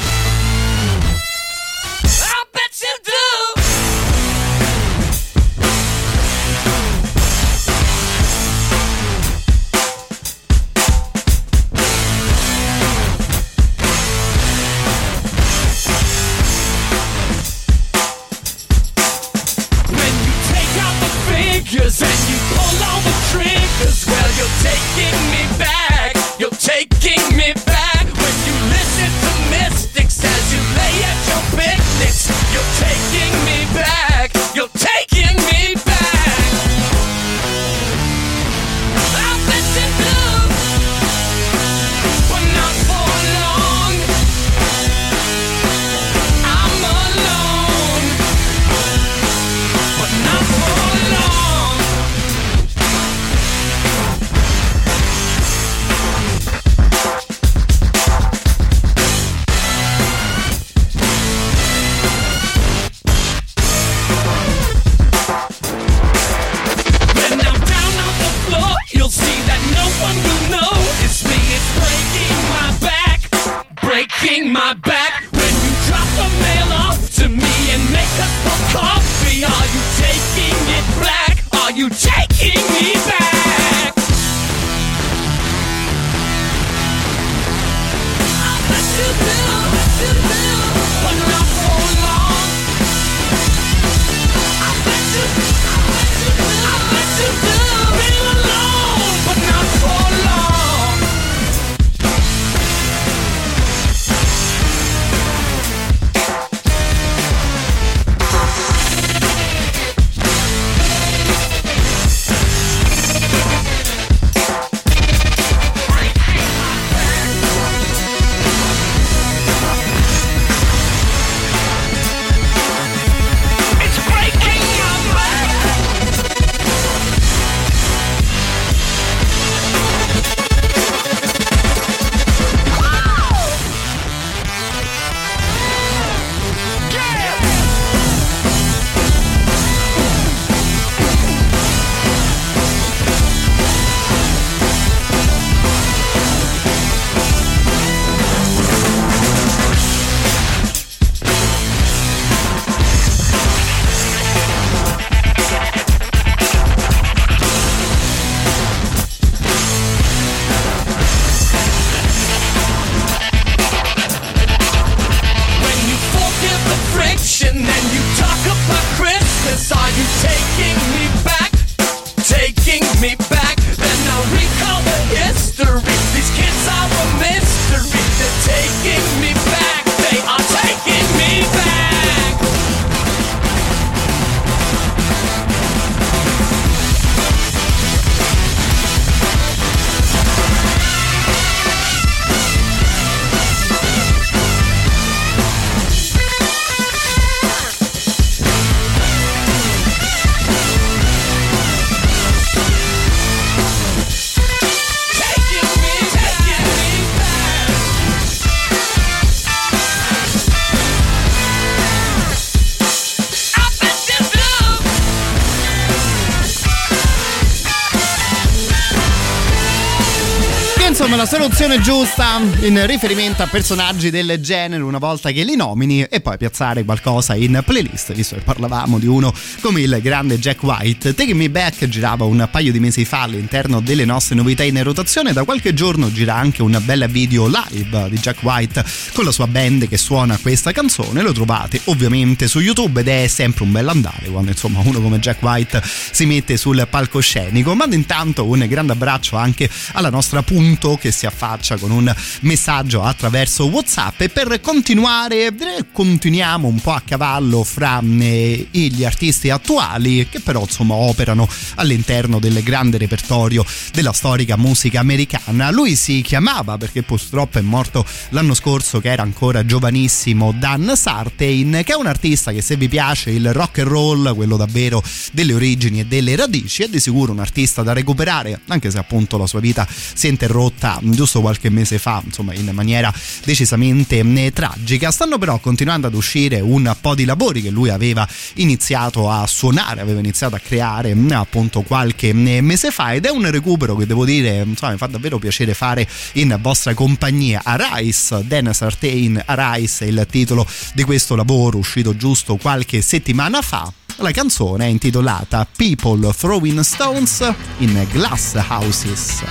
[221.61, 226.35] Soluzione giusta in riferimento a personaggi del genere una volta che li nomini e poi
[226.37, 229.31] piazzare qualcosa in playlist, visto che parlavamo di uno
[229.61, 231.13] come il grande Jack White.
[231.13, 235.33] Take Me Back girava un paio di mesi fa all'interno delle nostre novità in rotazione,
[235.33, 238.83] da qualche giorno gira anche un bel video live di Jack White
[239.13, 243.27] con la sua band che suona questa canzone, lo trovate ovviamente su YouTube ed è
[243.27, 247.75] sempre un bel andare quando insomma uno come Jack White si mette sul palcoscenico.
[247.75, 253.03] Mando intanto un grande abbraccio anche alla nostra punto che si affaccia con un messaggio
[253.03, 255.53] attraverso WhatsApp e per continuare
[255.91, 262.39] continuiamo un po' a cavallo fra eh, gli artisti attuali che però insomma operano all'interno
[262.39, 265.71] del grande repertorio della storica musica americana.
[265.71, 271.81] Lui si chiamava perché purtroppo è morto l'anno scorso che era ancora giovanissimo Dan Sartein
[271.83, 275.53] che è un artista che se vi piace il rock and roll, quello davvero delle
[275.53, 279.47] origini e delle radici, è di sicuro un artista da recuperare anche se appunto la
[279.47, 283.13] sua vita si è interrotta giusto qualche mese fa, insomma in maniera
[283.43, 285.11] decisamente eh, tragica.
[285.11, 290.01] Stanno però continuando ad uscire un po' di lavori che lui aveva iniziato a suonare,
[290.01, 294.05] aveva iniziato a creare mm, appunto qualche eh, mese fa ed è un recupero che
[294.05, 297.61] devo dire, insomma, mi fa davvero piacere fare in vostra compagnia.
[297.63, 303.91] Arise, Dennis Artain Arise è il titolo di questo lavoro uscito giusto qualche settimana fa.
[304.17, 309.41] La canzone è intitolata People Throwing Stones in Glass Houses.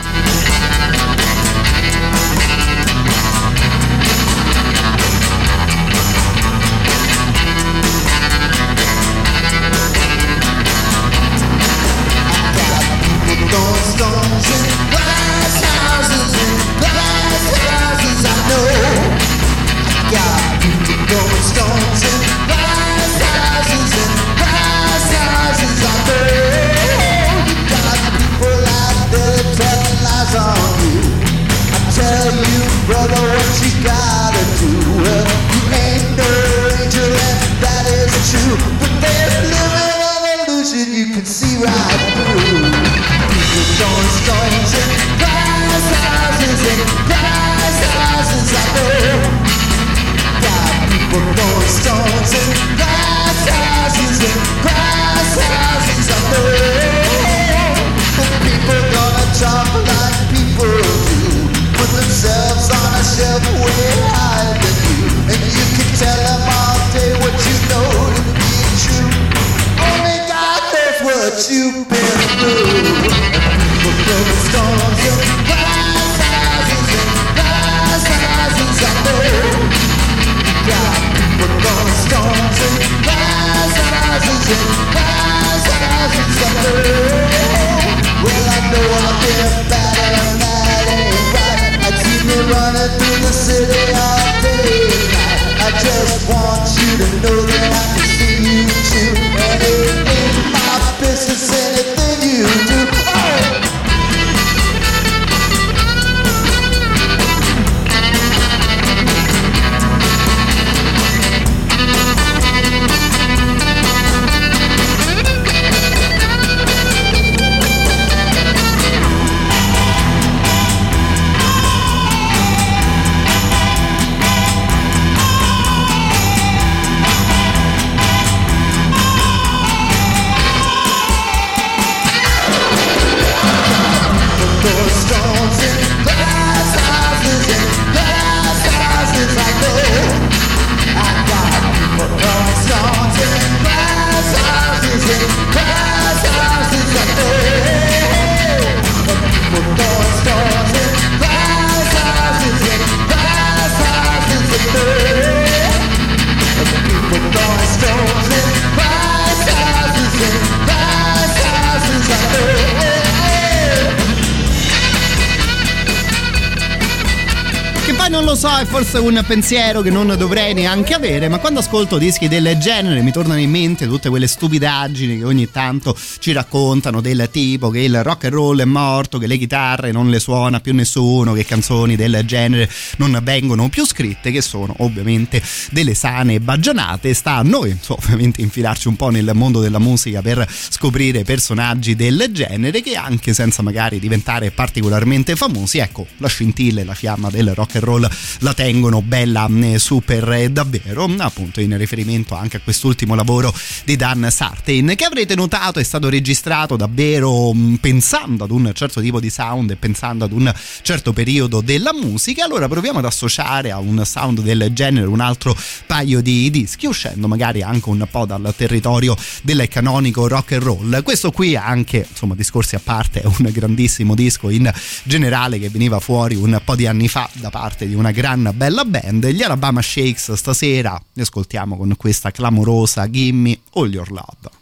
[169.30, 173.48] Pensiero che non dovrei neanche avere, ma quando ascolto dischi del genere mi tornano in
[173.48, 178.34] mente tutte quelle stupidaggini che ogni tanto ci raccontano del tipo che il rock and
[178.34, 182.68] roll è morto, che le chitarre non le suona più nessuno, che canzoni del genere
[182.96, 187.14] non vengono più scritte, che sono ovviamente delle sane baggianate.
[187.14, 191.94] Sta a noi, so, ovviamente, infilarci un po' nel mondo della musica per scoprire personaggi
[191.94, 197.30] del genere che anche senza magari diventare particolarmente famosi, ecco, la scintilla e la fiamma
[197.30, 198.10] del rock and roll
[198.40, 203.52] la tengono bella eh, super eh, davvero, appunto in riferimento anche a quest'ultimo lavoro
[203.84, 209.00] di Dan Sartain che avrete notato è stato registrato davvero mh, pensando ad un certo
[209.00, 210.52] tipo di sound e pensando ad un
[210.82, 215.54] certo periodo della musica, allora proviamo ad associare a un sound del genere un altro
[215.86, 221.02] paio di dischi, uscendo magari anche un po' dal territorio del canonico rock and roll.
[221.02, 226.00] Questo qui anche, insomma, discorsi a parte, è un grandissimo disco in generale che veniva
[226.00, 229.26] fuori un po' di anni fa da parte di una gran bella band.
[229.28, 234.59] Gli Alabama Shakes stasera li ascoltiamo con questa clamorosa Gimme All Your Love.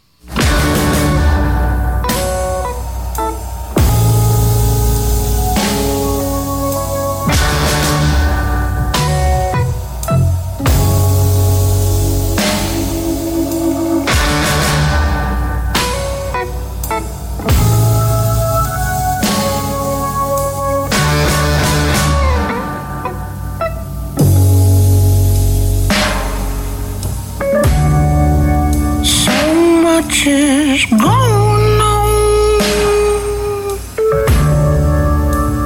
[30.29, 32.59] Is going on,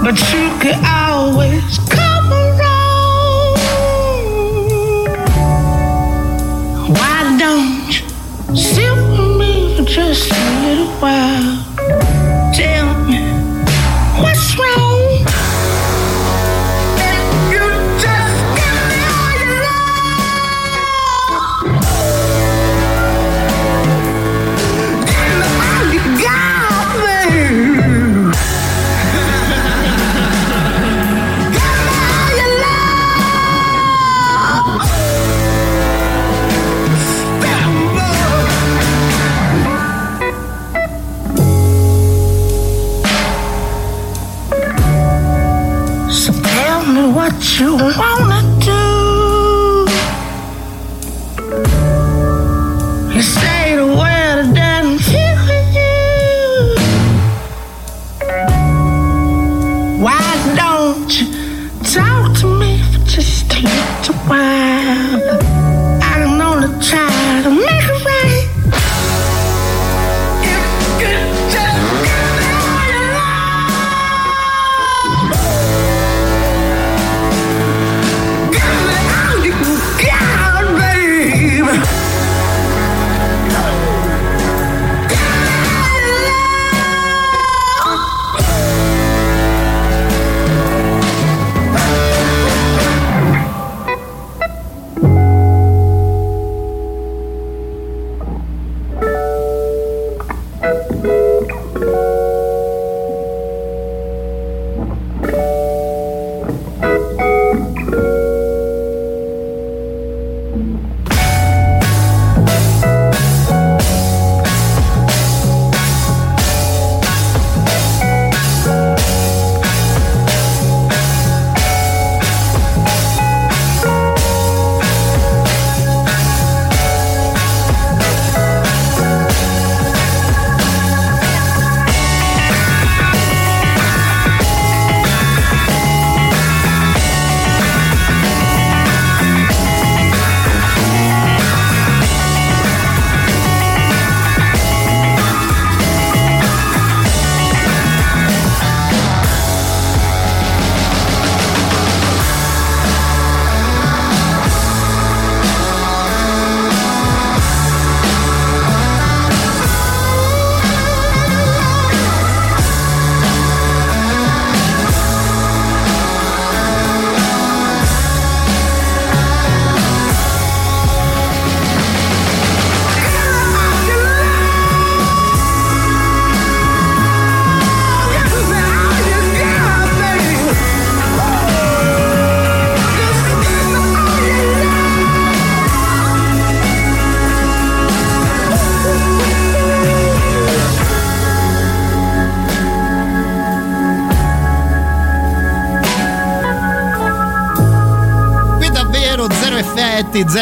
[0.03, 3.57] but you can always come around.
[6.97, 10.33] Why don't you sit with me for just a
[10.65, 11.32] little while?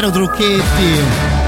[0.01, 1.41] Zero trucchetti.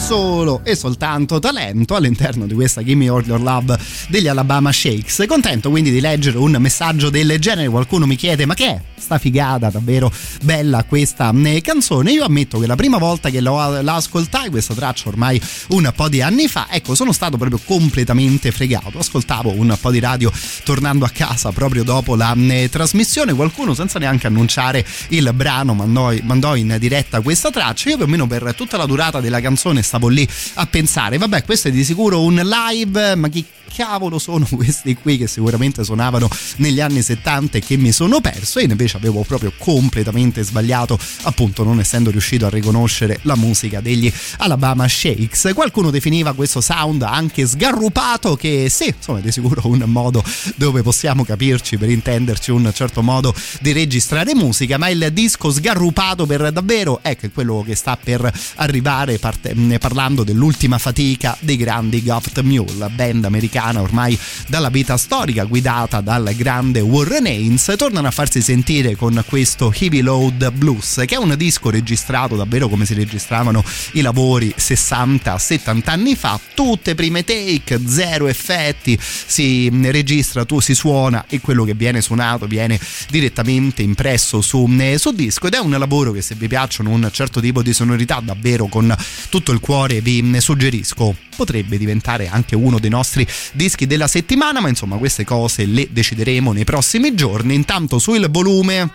[0.00, 3.78] solo e soltanto talento all'interno di questa Gimme All Your Love
[4.08, 5.24] degli Alabama Shakes.
[5.28, 7.68] Contento quindi di leggere un messaggio del genere.
[7.68, 10.10] Qualcuno mi chiede: ma che è sta figata davvero
[10.42, 12.12] bella questa eh, canzone?
[12.12, 16.22] Io ammetto che la prima volta che la ascoltai, questa traccia ormai un po' di
[16.22, 18.98] anni fa, ecco, sono stato proprio completamente fregato.
[18.98, 20.32] Ascoltavo un po' di radio
[20.70, 23.32] tornando a casa proprio dopo la eh, trasmissione.
[23.32, 27.88] Qualcuno, senza neanche annunciare il brano, mandò, mandò in diretta questa traccia.
[27.88, 31.42] Io più o meno per tutta la durata della canzone stavo lì a pensare, vabbè,
[31.42, 33.44] questo è di sicuro un live, ma chi
[33.80, 38.58] cavolo sono questi qui che sicuramente suonavano negli anni 70 e che mi sono perso
[38.58, 44.12] e invece avevo proprio completamente sbagliato appunto non essendo riuscito a riconoscere la musica degli
[44.38, 45.52] Alabama Shakes.
[45.54, 50.22] Qualcuno definiva questo sound anche sgarrupato che sì insomma di sicuro un modo
[50.56, 56.26] dove possiamo capirci per intenderci un certo modo di registrare musica ma il disco sgarrupato
[56.26, 62.02] per davvero ecco è quello che sta per arrivare parte, parlando dell'ultima fatica dei grandi
[62.02, 68.08] Goft Mule band americana americana ormai dalla vita storica guidata dal grande Warren Haynes tornano
[68.08, 72.84] a farsi sentire con questo Heavy Load Blues che è un disco registrato davvero come
[72.84, 76.38] si registravano i lavori 60-70 anni fa.
[76.54, 82.46] Tutte prime take zero effetti si registra tu si suona e quello che viene suonato
[82.46, 85.46] viene direttamente impresso su, su disco.
[85.46, 88.94] Ed è un lavoro che se vi piacciono un certo tipo di sonorità davvero con
[89.28, 94.68] tutto il cuore vi suggerisco potrebbe diventare anche uno dei nostri dischi della settimana, ma
[94.68, 97.54] insomma queste cose le decideremo nei prossimi giorni.
[97.54, 98.90] Intanto sul volume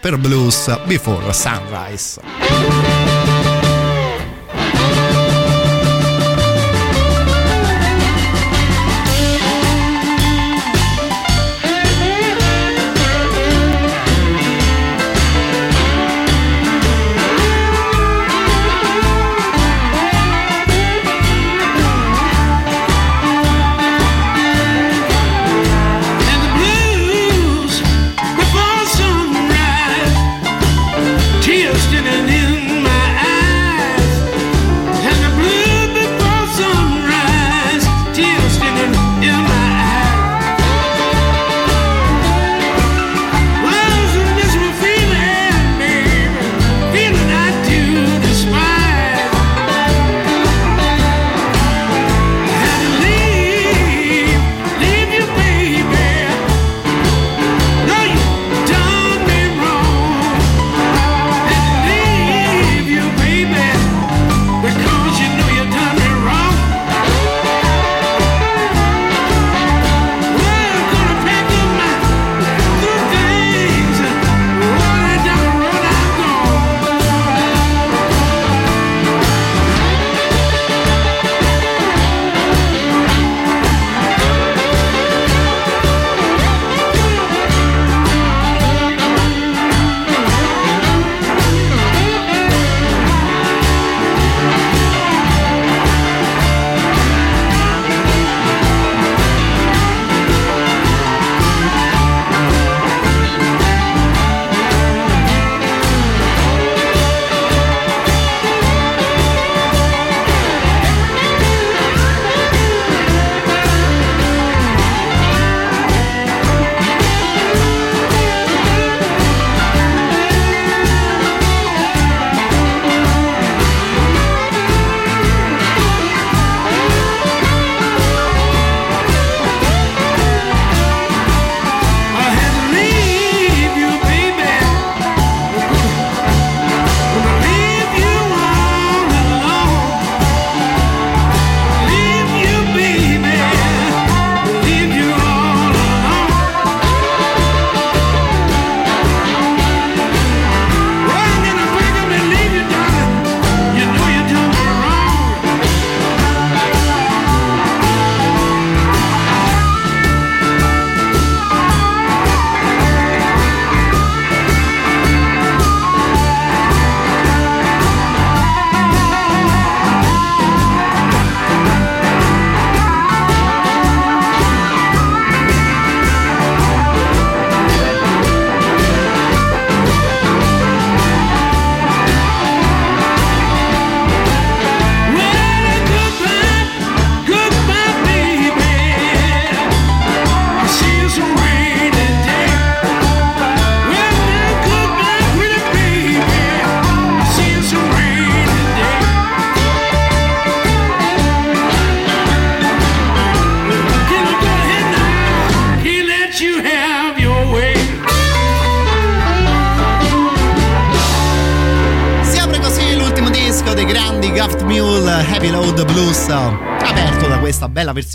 [0.00, 3.15] per Blues Before Sunrise.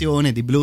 [0.02, 0.61] Versione di Blues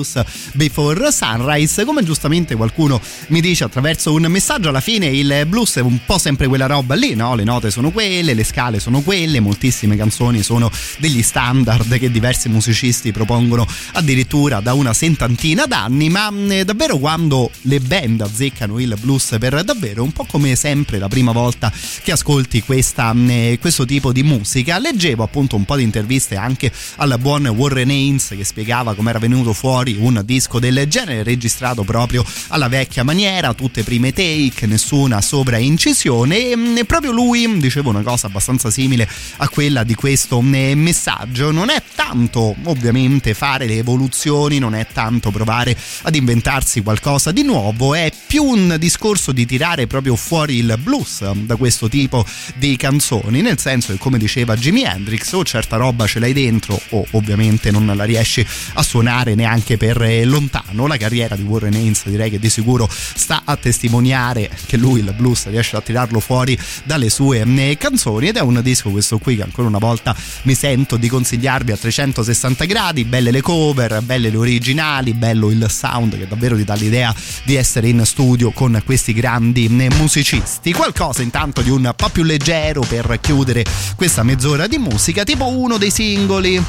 [0.53, 5.81] Before Sunrise come giustamente qualcuno mi dice attraverso un messaggio alla fine il blues è
[5.81, 7.35] un po' sempre quella roba lì no?
[7.35, 12.49] le note sono quelle le scale sono quelle moltissime canzoni sono degli standard che diversi
[12.49, 18.97] musicisti propongono addirittura da una settantina d'anni ma eh, davvero quando le band azzeccano il
[18.99, 21.71] blues per davvero un po' come sempre la prima volta
[22.03, 26.71] che ascolti questa, eh, questo tipo di musica leggevo appunto un po' di interviste anche
[26.97, 31.83] al buon Warren Haynes che spiegava come era venuto fuori un disco del genere registrato
[31.83, 38.27] proprio alla vecchia maniera, tutte prime take, nessuna sovraincisione e proprio lui diceva una cosa
[38.27, 41.51] abbastanza simile a quella di questo messaggio.
[41.51, 47.43] Non è tanto ovviamente fare le evoluzioni, non è tanto provare ad inventarsi qualcosa di
[47.43, 52.25] nuovo, è più un discorso di tirare proprio fuori il blues da questo tipo
[52.55, 56.79] di canzoni, nel senso che come diceva Jimi Hendrix o certa roba ce l'hai dentro
[56.89, 59.97] o ovviamente non la riesci a suonare neanche per
[60.29, 60.87] lontano.
[60.87, 65.13] La carriera di Warren Haynes direi che di sicuro sta a testimoniare che lui il
[65.15, 69.35] blues riesce a tirarlo fuori dalle sue eh, canzoni ed è un disco questo qui
[69.35, 74.29] che ancora una volta mi sento di consigliarvi a 360 gradi, belle le cover, belle
[74.29, 77.13] le originali, bello il sound che davvero ti dà l'idea
[77.43, 80.71] di essere in studio con questi grandi eh, musicisti.
[80.73, 83.65] Qualcosa intanto di un po' più leggero per chiudere
[83.95, 86.61] questa mezz'ora di musica, tipo uno dei singoli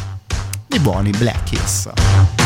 [0.72, 2.39] i buoni Black Kiss.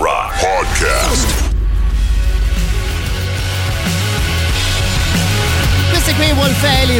[0.00, 1.49] Rock Podcast.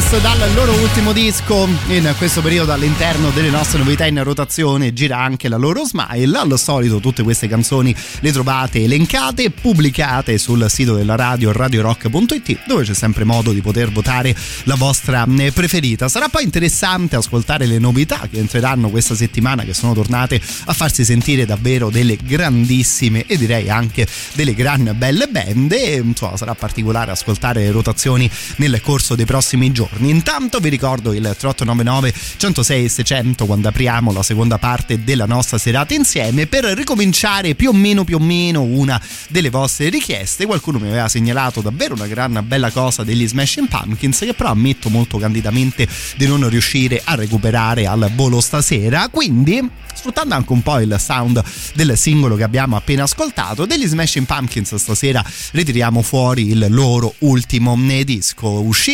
[0.00, 1.68] Kiss dal loro ultimo disco.
[1.88, 6.38] In questo periodo all'interno delle nostre novità in rotazione gira anche la loro Smile.
[6.38, 12.84] Al solito tutte queste canzoni le trovate elencate pubblicate sul sito della radio radiorock.it dove
[12.84, 14.34] c'è sempre modo di poter votare
[14.64, 16.08] la vostra eh, preferita.
[16.08, 21.04] Sarà poi interessante ascoltare le novità che entreranno questa settimana che sono tornate a farsi
[21.04, 25.72] sentire davvero delle grandissime e direi anche delle gran belle band.
[25.72, 30.10] E insomma sarà particolare ascoltare le rotazioni nel corso dei prossimi giorni.
[30.10, 35.94] Intanto vi ricordo il 3899 106 600 quando apriamo la seconda parte della nostra serata
[35.94, 40.46] insieme per ricominciare più o meno più o meno una delle vostre richieste.
[40.46, 44.88] Qualcuno mi aveva segnalato davvero una gran bella cosa degli Smashing Pumpkins che però ammetto
[44.88, 49.08] molto candidamente di non riuscire a recuperare al volo stasera.
[49.08, 51.42] Quindi, sfruttando anche un po' il sound
[51.74, 57.76] del singolo che abbiamo appena ascoltato, degli Smashing Pumpkins stasera ritiriamo fuori il loro ultimo
[58.04, 58.48] disco.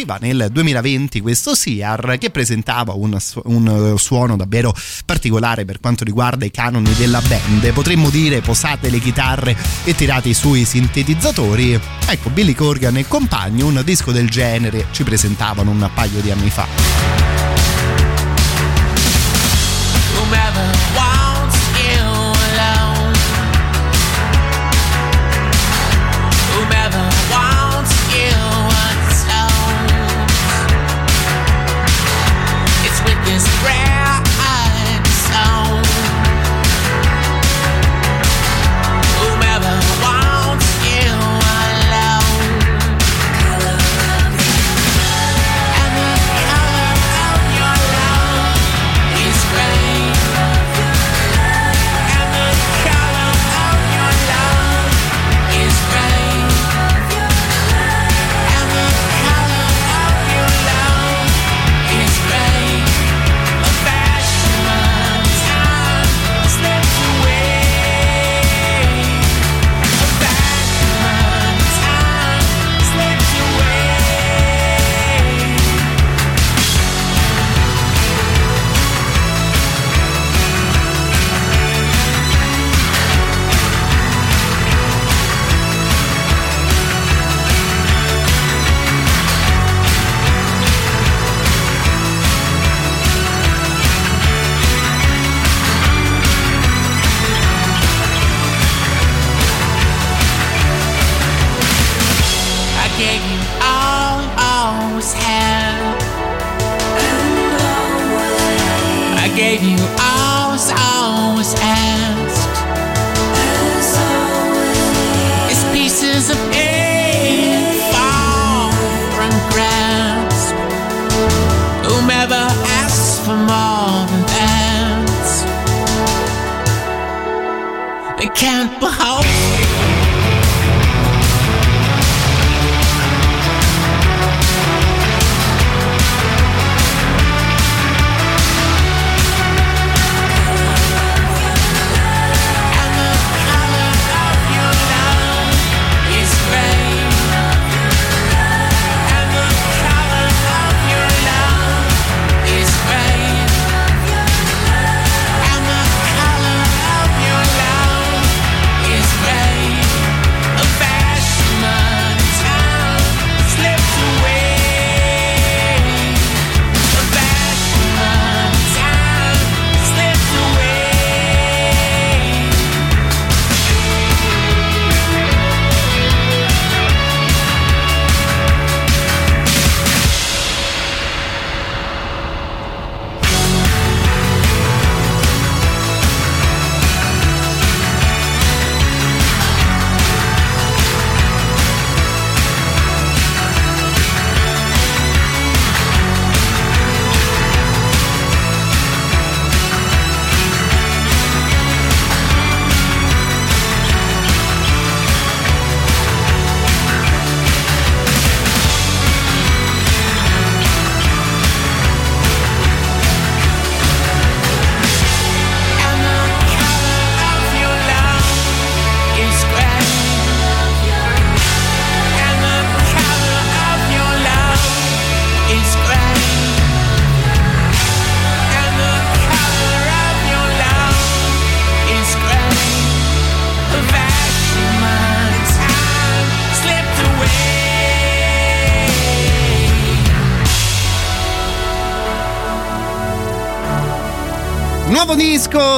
[0.06, 4.72] Usciva nel 2020 questo Siar che presentava un, un suono davvero
[5.04, 7.72] particolare per quanto riguarda i canoni della band.
[7.72, 11.78] Potremmo dire posate le chitarre e tirate sui sintetizzatori.
[12.06, 16.50] Ecco, Billy Corgan e compagni, un disco del genere ci presentavano un paio di anni
[16.50, 16.66] fa.
[20.14, 21.05] Whomever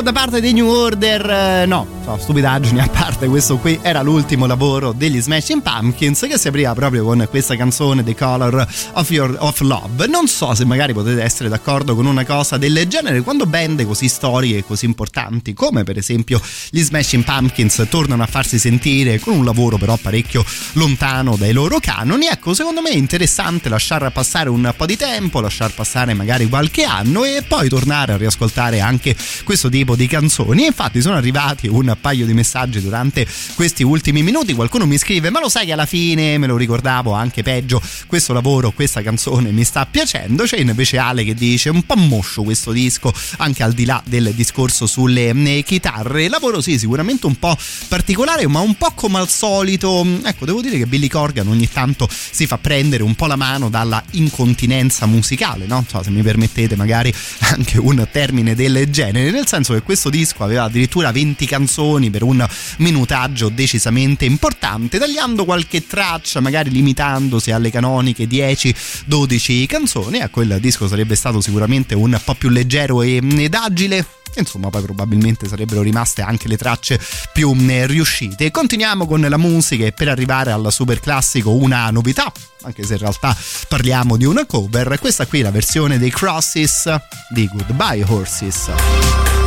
[0.03, 1.67] da parte dei New Order, eh,
[2.09, 6.73] no, stupidaggini a parte, questo qui era l'ultimo lavoro degli Smashing Pumpkins che si apriva
[6.73, 10.07] proprio con questa canzone The Color of, Your, of Love.
[10.07, 14.09] Non so se magari potete essere d'accordo con una cosa del genere quando band così
[14.09, 16.41] storiche e così importanti come per esempio
[16.71, 21.79] gli Smashing Pumpkins tornano a farsi sentire con un lavoro però parecchio lontano dai loro
[21.79, 22.27] canoni.
[22.27, 26.85] Ecco, secondo me è interessante lasciar passare un po' di tempo, lasciar passare magari qualche
[26.85, 29.15] anno e poi tornare a riascoltare anche
[29.45, 30.65] questo tipo di canzoni.
[30.65, 34.55] Infatti sono arrivati un paio di messaggi durante questi ultimi minuti.
[34.55, 37.81] Qualcuno mi scrive: Ma lo sai che alla fine me lo ricordavo anche peggio.
[38.07, 40.45] Questo lavoro, questa canzone mi sta piacendo.
[40.45, 44.33] C'è invece Ale che dice: Un po' moscio questo disco, anche al di là del
[44.35, 46.29] discorso sulle eh, chitarre.
[46.29, 47.57] Lavoro sì, sicuramente un po'
[47.89, 50.07] particolare, ma un po' come al solito.
[50.23, 53.69] Ecco, devo dire che Billy Corgan ogni tanto si fa prendere un po' la mano
[53.69, 55.85] dalla incontinenza musicale, no?
[55.89, 57.13] So, se mi permettete, magari
[57.55, 62.23] anche un termine del genere, nel senso che questo disco aveva addirittura 20 canzoni per
[62.23, 62.47] un
[62.79, 70.19] minutaggio decisamente importante, tagliando qualche traccia, magari limitandosi alle canoniche 10-12 canzoni.
[70.19, 75.49] Ecco, il disco sarebbe stato sicuramente un po' più leggero ed agile insomma poi probabilmente
[75.49, 77.01] sarebbero rimaste anche le tracce
[77.33, 78.51] più riuscite.
[78.51, 82.31] Continuiamo con la musica e per arrivare al super classico una novità,
[82.63, 83.37] anche se in realtà
[83.67, 86.95] parliamo di una cover, questa qui è la versione dei Crosses
[87.31, 89.38] di Goodbye Horses.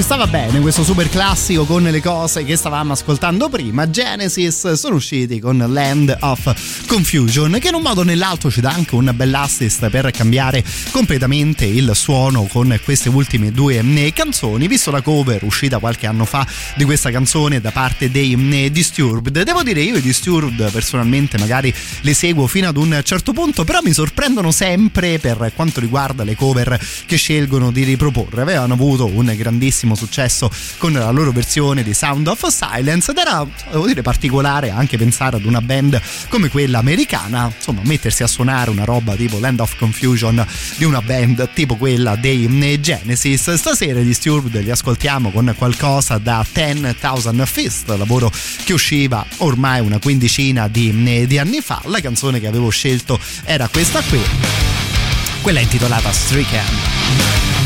[0.00, 3.90] ci stava bene questo super classico con le cose che stavamo ascoltando prima.
[3.90, 8.70] Genesis sono usciti con Land of Confusion che in un modo o nell'altro ci dà
[8.70, 14.66] anche un bell'assist per cambiare completamente il suono con queste ultime due eh, canzoni.
[14.66, 16.44] Visto la cover uscita qualche anno fa
[16.74, 21.72] di questa canzone da parte dei eh, Disturbed devo dire io i Disturbed personalmente magari
[22.00, 26.34] le seguo fino ad un certo punto però mi sorprendono sempre per quanto riguarda le
[26.34, 26.76] cover
[27.06, 28.42] che scelgono di riproporre.
[28.42, 33.46] Avevano avuto un grandissimo successo con la loro versione di Sound of Silence ed era
[33.70, 38.70] devo dire particolare anche pensare ad una band come quella americana, insomma mettersi a suonare
[38.70, 40.44] una roba tipo Land of Confusion
[40.76, 43.54] di una band tipo quella dei mm, Genesis.
[43.54, 48.30] Stasera gli Steward li ascoltiamo con qualcosa da 10,000 Fist, lavoro
[48.64, 51.80] che usciva ormai una quindicina di, mm, di anni fa.
[51.84, 54.20] La canzone che avevo scelto era questa qui,
[55.42, 57.59] quella intitolata Streak Camp.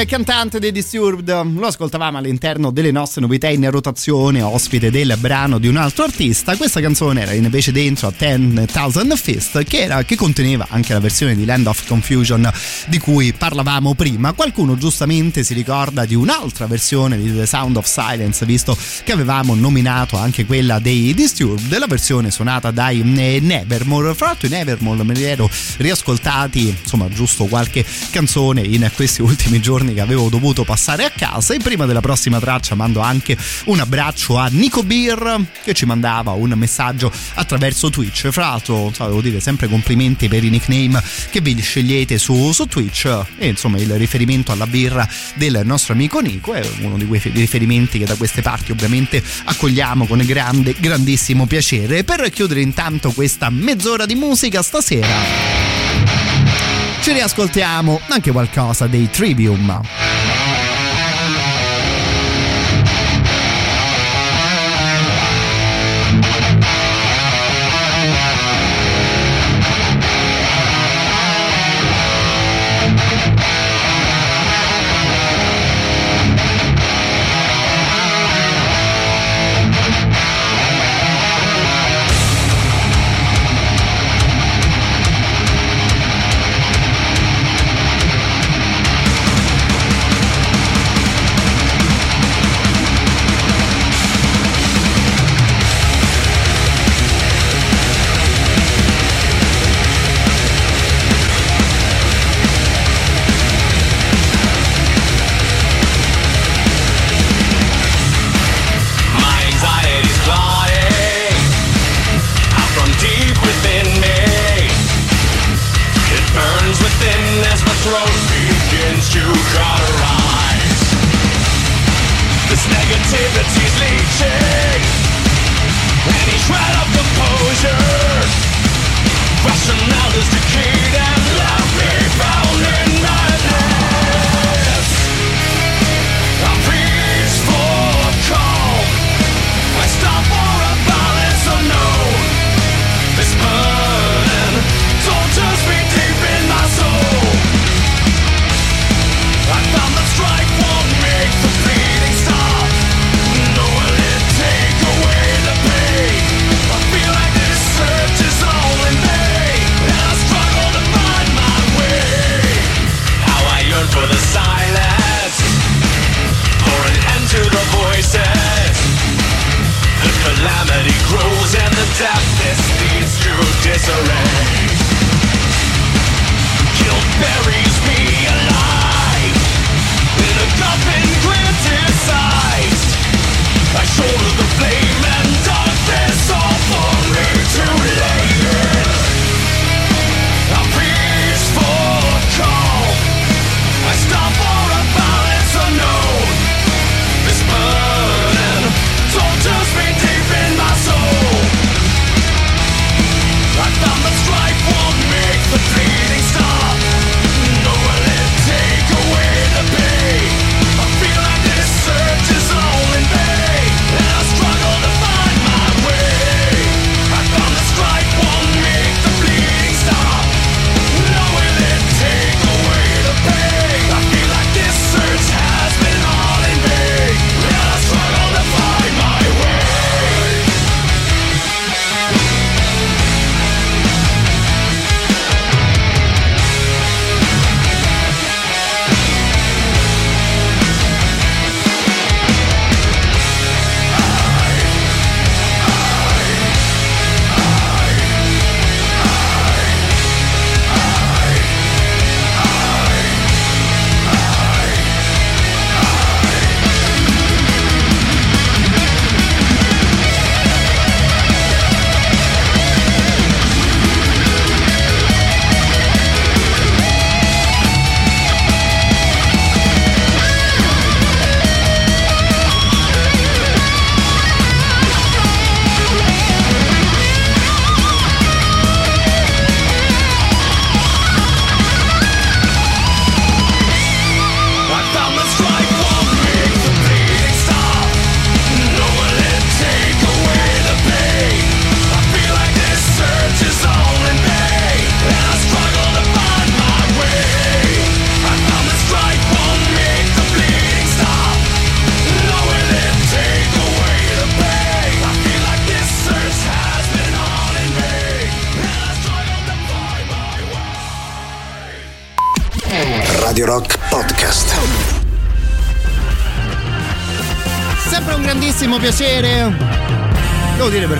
[0.00, 5.58] Il cantante dei Disturbed lo ascoltavamo all'interno delle nostre novità in rotazione, ospite del brano
[5.58, 6.56] di un altro artista.
[6.56, 11.34] Questa canzone era invece dentro a 10,000 Fist, che, era, che conteneva anche la versione
[11.34, 12.48] di Land of Confusion
[12.86, 14.34] di cui parlavamo prima.
[14.34, 19.56] Qualcuno giustamente si ricorda di un'altra versione di The Sound of Silence, visto che avevamo
[19.56, 24.14] nominato anche quella dei Disturbed, la versione suonata dai eh, Nevermore.
[24.14, 29.60] Fra l'altro, i Nevermore me li ero riascoltati, insomma, giusto qualche canzone in questi ultimi
[29.60, 31.54] giorni che avevo dovuto passare a casa.
[31.54, 33.36] E prima della prossima traccia mando anche
[33.66, 38.28] un abbraccio a Nico Beer che ci mandava un messaggio attraverso Twitch.
[38.30, 43.06] Fra l'altro, devo dire sempre complimenti per i nickname che vi scegliete su, su Twitch.
[43.38, 47.98] E insomma, il riferimento alla birra del nostro amico Nico è uno di quei riferimenti
[47.98, 52.04] che da queste parti ovviamente accogliamo con grande, grandissimo piacere.
[52.04, 56.37] Per chiudere intanto questa mezz'ora di musica stasera
[57.00, 60.47] ci riascoltiamo anche qualcosa dei Trivium.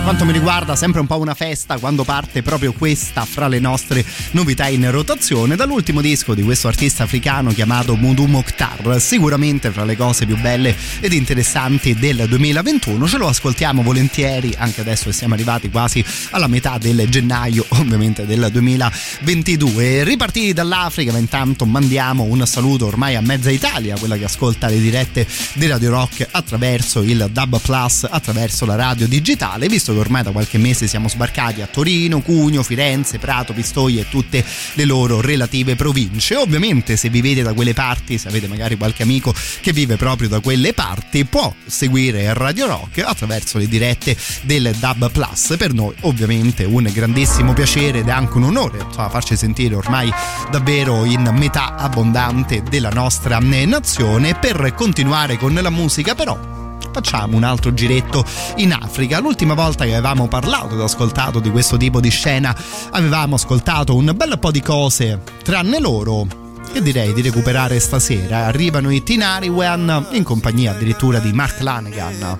[0.09, 4.03] Quanto mi riguarda sempre un po' una festa quando parte proprio questa fra le nostre
[4.31, 9.95] novità in rotazione dall'ultimo disco di questo artista africano chiamato Mudu Mokhtar, sicuramente fra le
[9.95, 15.35] cose più belle ed interessanti del 2021, ce lo ascoltiamo volentieri anche adesso che siamo
[15.35, 20.03] arrivati quasi alla metà del gennaio ovviamente del 2022.
[20.03, 24.79] Ripartiti dall'Africa ma intanto mandiamo un saluto ormai a mezza Italia, quella che ascolta le
[24.79, 30.23] dirette di Radio Rock attraverso il Dub Plus, attraverso la radio digitale visto che ormai
[30.23, 34.43] da qualche mese siamo sbarcati a Torino, Cugno, Firenze, Prato, Pistoia e tutte
[34.73, 36.35] le loro relative province.
[36.35, 40.39] Ovviamente se vivete da quelle parti, se avete magari qualche amico che vive proprio da
[40.39, 45.55] quelle parti, può seguire Radio Rock attraverso le dirette del Dub Plus.
[45.57, 50.11] Per noi ovviamente un grandissimo piacere ed è anche un onore insomma, farci sentire ormai
[50.49, 54.35] davvero in metà abbondante della nostra nazione.
[54.35, 58.23] Per continuare con la musica però facciamo un altro giretto
[58.57, 59.19] in Africa.
[59.19, 62.55] L'ultima volta che avevamo parlato ed ascoltato di questo tipo di scena
[62.91, 66.47] avevamo ascoltato un bel po' di cose, tranne loro.
[66.71, 68.45] Che direi di recuperare stasera.
[68.45, 72.37] Arrivano i Tinari Wen in compagnia addirittura di Mark Lanegan.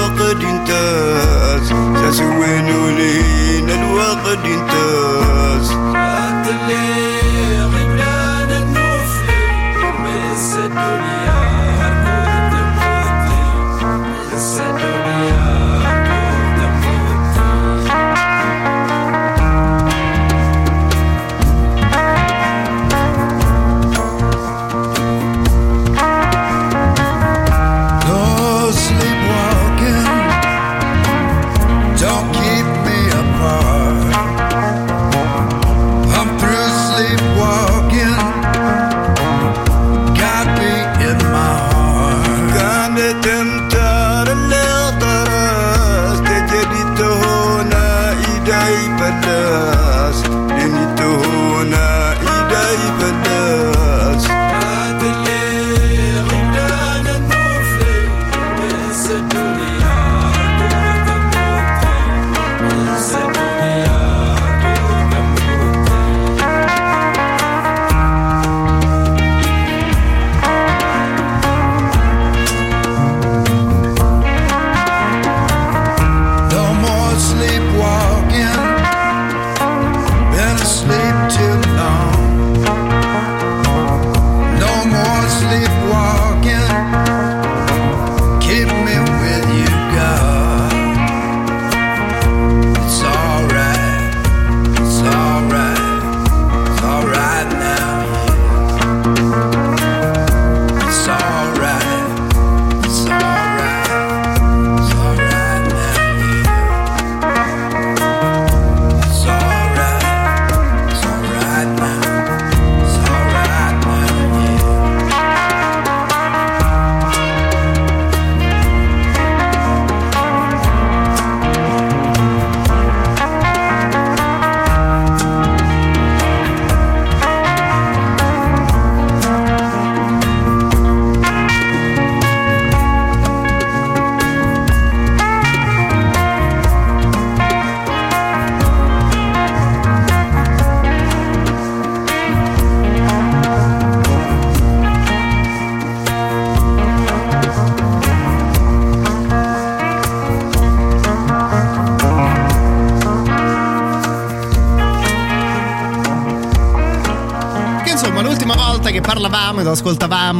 [0.00, 1.68] الوقت انتاز
[2.02, 2.20] ساس
[2.90, 5.70] لينا الوقت انتاز
[6.48, 9.52] اللي غبنا نتنوفلي
[10.04, 11.19] بس الدنيا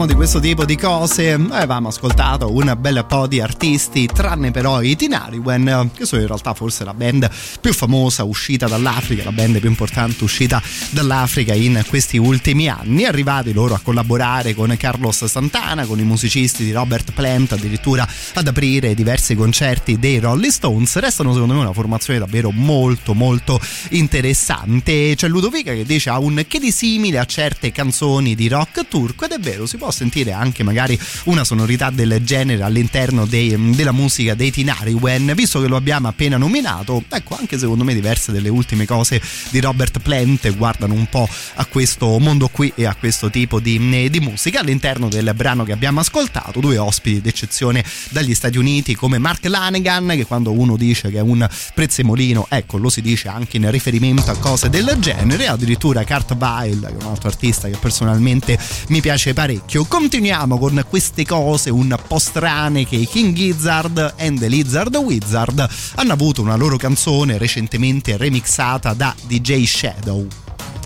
[0.00, 4.82] ascoltavamo di questo tipo di cose, avevamo ascoltato un bel po' di artisti, tranne però
[4.82, 7.28] i Tinariwen, che sono in realtà forse la band
[7.60, 13.04] più famosa uscita dall'Africa, la band più importante uscita dall'Africa in questi ultimi anni.
[13.04, 18.46] Arrivati loro a collaborare con Carlos Santana, con i musicisti di Robert Plant, addirittura ad
[18.46, 20.96] aprire diversi concerti dei Rolling Stones.
[20.96, 23.60] Restano secondo me una formazione davvero molto molto
[23.90, 25.14] interessante.
[25.14, 29.24] C'è Ludovica che dice ha un che di simile a certe canzoni di rock turco
[29.24, 33.92] ed è vero, si può sentire anche magari una sonorità del genere all'interno dei, della
[33.92, 38.48] musica dei Tinariwen, visto che lo abbiamo appena nominato, ecco anche secondo me diverse delle
[38.48, 43.30] ultime cose di Robert Plant guardano un po' a questo mondo qui e a questo
[43.30, 48.58] tipo di, di musica all'interno del brano che abbiamo ascoltato, due ospiti d'eccezione dagli Stati
[48.58, 53.00] Uniti come Mark Lanegan che quando uno dice che è un prezzemolino, ecco lo si
[53.00, 57.28] dice anche in riferimento a cose del genere, addirittura Kurt Vile che è un altro
[57.28, 58.58] artista che personalmente
[58.88, 59.79] mi piace parecchio.
[59.86, 65.68] Continuiamo con queste cose un po' strane che i King Gizzard and the Lizard Wizard
[65.96, 70.26] hanno avuto una loro canzone recentemente remixata da DJ Shadow.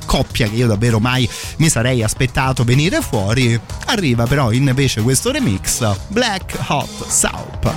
[0.07, 3.59] Coppia che io davvero mai mi sarei aspettato venire fuori.
[3.87, 7.73] Arriva però invece questo remix Black Hot Soup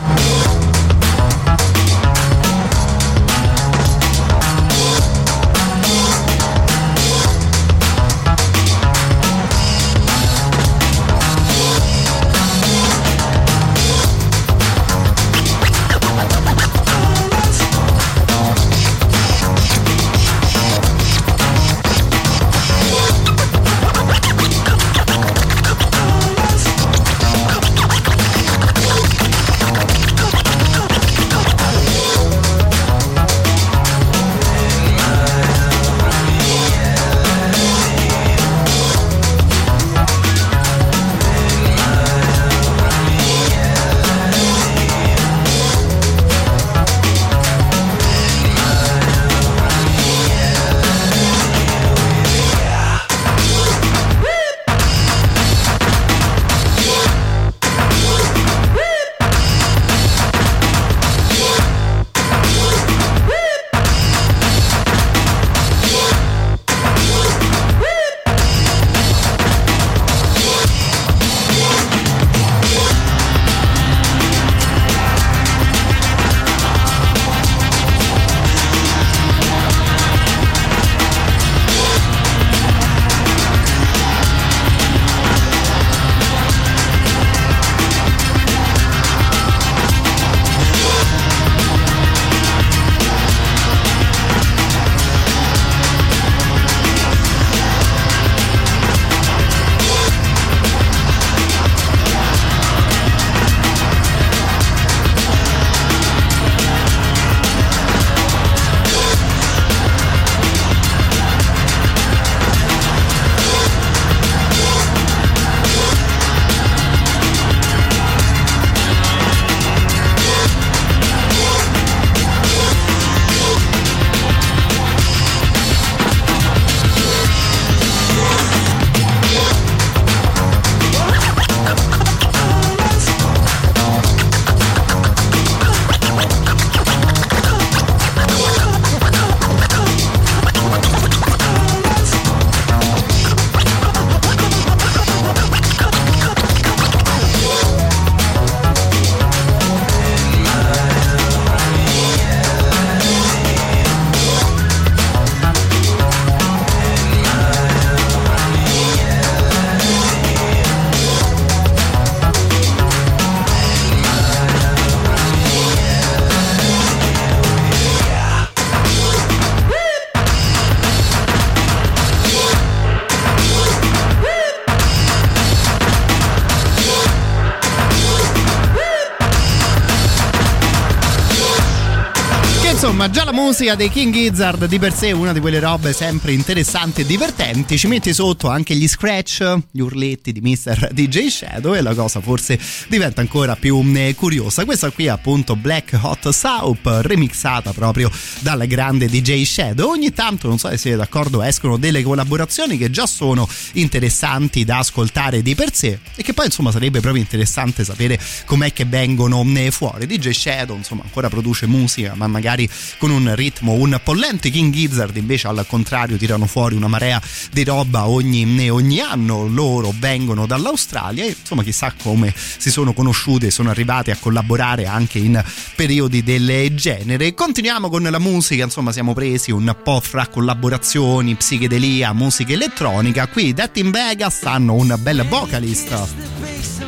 [183.47, 187.05] musica dei King Gizzard di per sé è una di quelle robe sempre interessanti e
[187.05, 187.77] divertenti.
[187.77, 190.89] Ci metti sotto anche gli scratch, gli urletti di Mr.
[190.91, 192.59] DJ Shadow e la cosa forse
[192.89, 194.65] diventa ancora più eh, curiosa.
[194.65, 199.89] Questa qui è appunto Black Hot Soup, remixata proprio dal grande DJ Shadow.
[199.89, 204.79] Ogni tanto, non so se siete d'accordo, escono delle collaborazioni che già sono interessanti da
[204.79, 209.45] ascoltare di per sé e che poi insomma sarebbe proprio interessante sapere com'è che vengono
[209.55, 210.05] eh, fuori.
[210.05, 214.49] DJ Shadow insomma ancora produce musica, ma magari con un ritmo un po' lento.
[214.49, 219.47] King Gizzard invece al contrario tirano fuori una marea di roba ogni, ogni anno.
[219.47, 224.85] Loro vengono dall'Australia e insomma chissà come si sono conosciuti e sono arrivati a collaborare
[224.85, 225.43] anche in
[225.75, 227.33] periodi del genere.
[227.33, 233.27] Continuiamo con la musica, insomma siamo presi un po' fra collaborazioni, psichedelia, musica elettronica.
[233.27, 235.89] Qui Death in Vegas hanno un bel vocalist,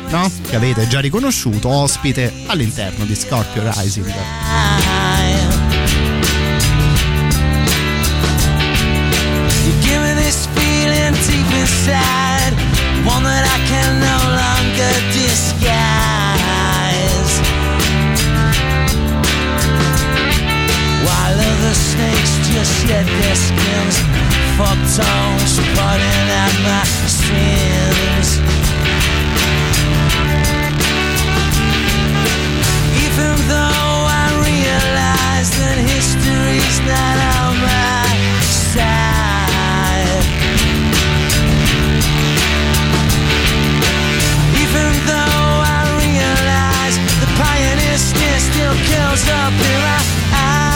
[0.08, 0.30] no?
[0.48, 4.12] Che avete già riconosciuto, ospite all'interno di Scorpio Rising.
[13.06, 15.69] one that I can no longer disguise.
[22.60, 23.96] Just shed their skins,
[24.56, 28.28] for tongues putting out my sins.
[33.04, 38.12] Even though I realize that history's not on my
[38.68, 40.24] side.
[44.60, 50.00] Even though I realize the pioneer still kills up in my
[50.36, 50.69] eyes.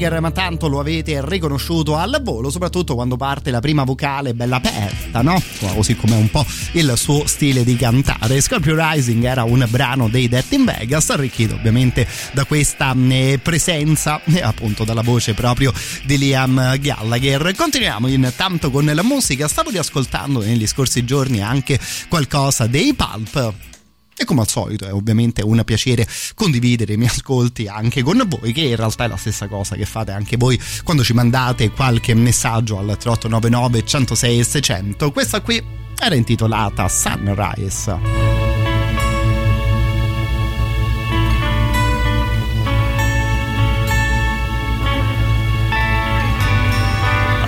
[0.00, 4.56] Gallagher, ma tanto lo avete riconosciuto al volo, soprattutto quando parte la prima vocale bella
[4.56, 5.40] aperta, no?
[5.74, 8.40] Così come un po' il suo stile di cantare.
[8.40, 14.22] Scorpio Rising era un brano dei Dead in Vegas, arricchito ovviamente da questa eh, presenza
[14.24, 15.70] e appunto dalla voce proprio
[16.04, 17.54] di Liam Gallagher.
[17.54, 21.78] Continuiamo intanto con la musica, stavo riascoltando negli scorsi giorni anche
[22.08, 23.68] qualcosa dei Pulp
[24.16, 28.52] e come al solito è ovviamente un piacere condividere i miei ascolti anche con voi,
[28.52, 32.14] che in realtà è la stessa cosa che fate anche voi quando ci mandate qualche
[32.14, 35.10] messaggio al 3899 106 600.
[35.10, 35.62] Questa qui
[35.98, 38.28] era intitolata Sunrise.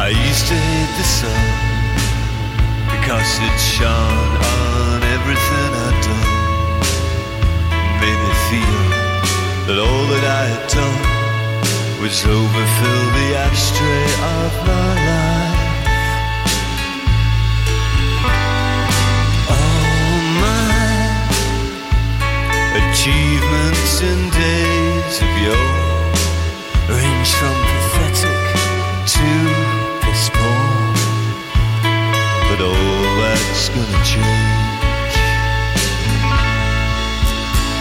[0.04, 1.70] I used to hate the sun
[2.90, 5.61] because it shone on everything
[8.52, 8.84] feel
[9.66, 11.02] that all that I had done
[12.02, 14.06] was overfill the ashtray
[14.36, 15.60] of my life.
[19.56, 20.68] All my
[22.82, 25.92] achievements in days of yore
[26.92, 28.42] range from pathetic
[29.14, 29.28] to
[30.04, 30.96] postpone.
[32.48, 34.61] But all that's gonna change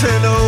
[0.00, 0.39] Just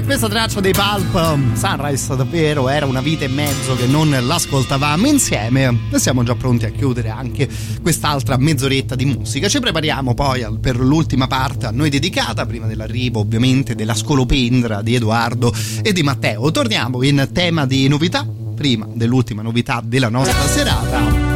[0.00, 5.06] in questa traccia dei Pulp Sunrise davvero era una vita e mezzo che non l'ascoltavamo
[5.06, 5.88] insieme.
[5.90, 7.48] E siamo già pronti a chiudere anche
[7.82, 9.48] quest'altra mezz'oretta di musica.
[9.48, 14.94] Ci prepariamo poi per l'ultima parte a noi dedicata prima dell'arrivo ovviamente della scolopendra di
[14.94, 16.50] Edoardo e di Matteo.
[16.50, 21.29] Torniamo in tema di novità prima dell'ultima novità della nostra serata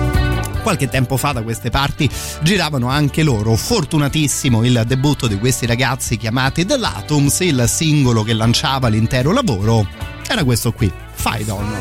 [0.65, 2.11] qualche tempo fa da queste parti
[2.43, 3.55] giravano anche loro.
[3.55, 9.87] Fortunatissimo il debutto di questi ragazzi chiamati The Latums, il singolo che lanciava l'intero lavoro
[10.27, 11.73] era questo qui, Fight On.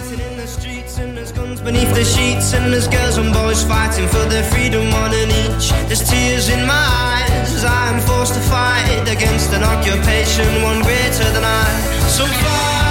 [1.64, 5.70] beneath the sheets and there's girls and boys fighting for their freedom one and each
[5.88, 10.82] there's tears in my eyes as I am forced to fight against an occupation one
[10.82, 11.64] greater than I
[12.10, 12.83] so fight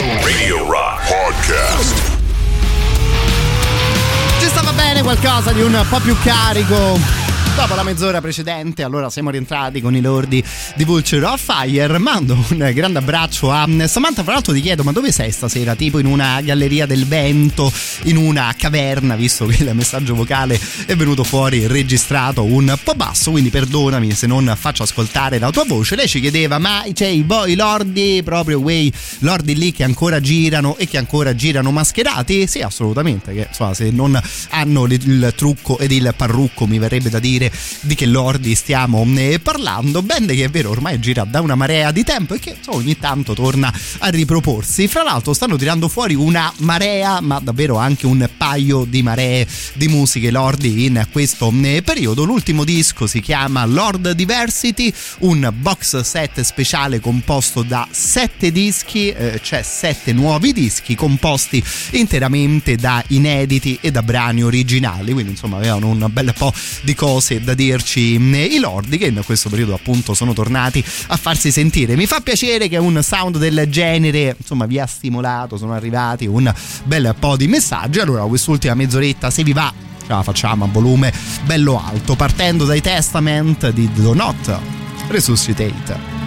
[0.00, 2.16] Radio Rock Podcast.
[4.40, 7.21] Ci stava bene qualcosa di un po' più carico.
[7.54, 10.42] Dopo la mezz'ora precedente, allora siamo rientrati con i lordi
[10.74, 11.98] di Vulture of Fire.
[11.98, 14.22] Mando un grande abbraccio a Samantha.
[14.24, 15.76] Fra l'altro, ti chiedo: ma dove sei stasera?
[15.76, 17.70] Tipo in una galleria del vento,
[18.04, 23.30] in una caverna, visto che il messaggio vocale è venuto fuori registrato un po' basso.
[23.30, 25.94] Quindi, perdonami se non faccio ascoltare la tua voce.
[25.94, 30.20] Lei ci chiedeva: ma c'è i, bo- i lordi, proprio quei lordi lì che ancora
[30.20, 32.46] girano e che ancora girano mascherati?
[32.46, 33.32] Sì, assolutamente.
[33.32, 34.20] Che insomma, se non
[34.50, 37.41] hanno il trucco ed il parrucco, mi verrebbe da dire
[37.80, 40.02] di che lordi stiamo eh, parlando.
[40.02, 42.98] Band che è vero, ormai gira da una marea di tempo e che insomma, ogni
[42.98, 44.88] tanto torna a riproporsi.
[44.88, 49.88] Fra l'altro, stanno tirando fuori una marea, ma davvero anche un paio di maree di
[49.88, 52.24] musiche lordi in questo eh, periodo.
[52.24, 59.40] L'ultimo disco si chiama Lord Diversity, un box set speciale composto da sette dischi, eh,
[59.42, 61.62] cioè sette nuovi dischi composti
[61.92, 65.12] interamente da inediti e da brani originali.
[65.12, 66.52] Quindi, insomma, avevano un bel po'
[66.82, 71.50] di cose da dirci i lordi che in questo periodo appunto sono tornati a farsi
[71.50, 71.96] sentire.
[71.96, 76.52] Mi fa piacere che un sound del genere insomma vi ha stimolato, sono arrivati un
[76.84, 78.00] bel po' di messaggi.
[78.00, 81.12] Allora quest'ultima mezz'oretta se vi va ce la facciamo a volume
[81.44, 84.58] bello alto partendo dai Testament di Do Not
[85.08, 86.21] Resuscitate.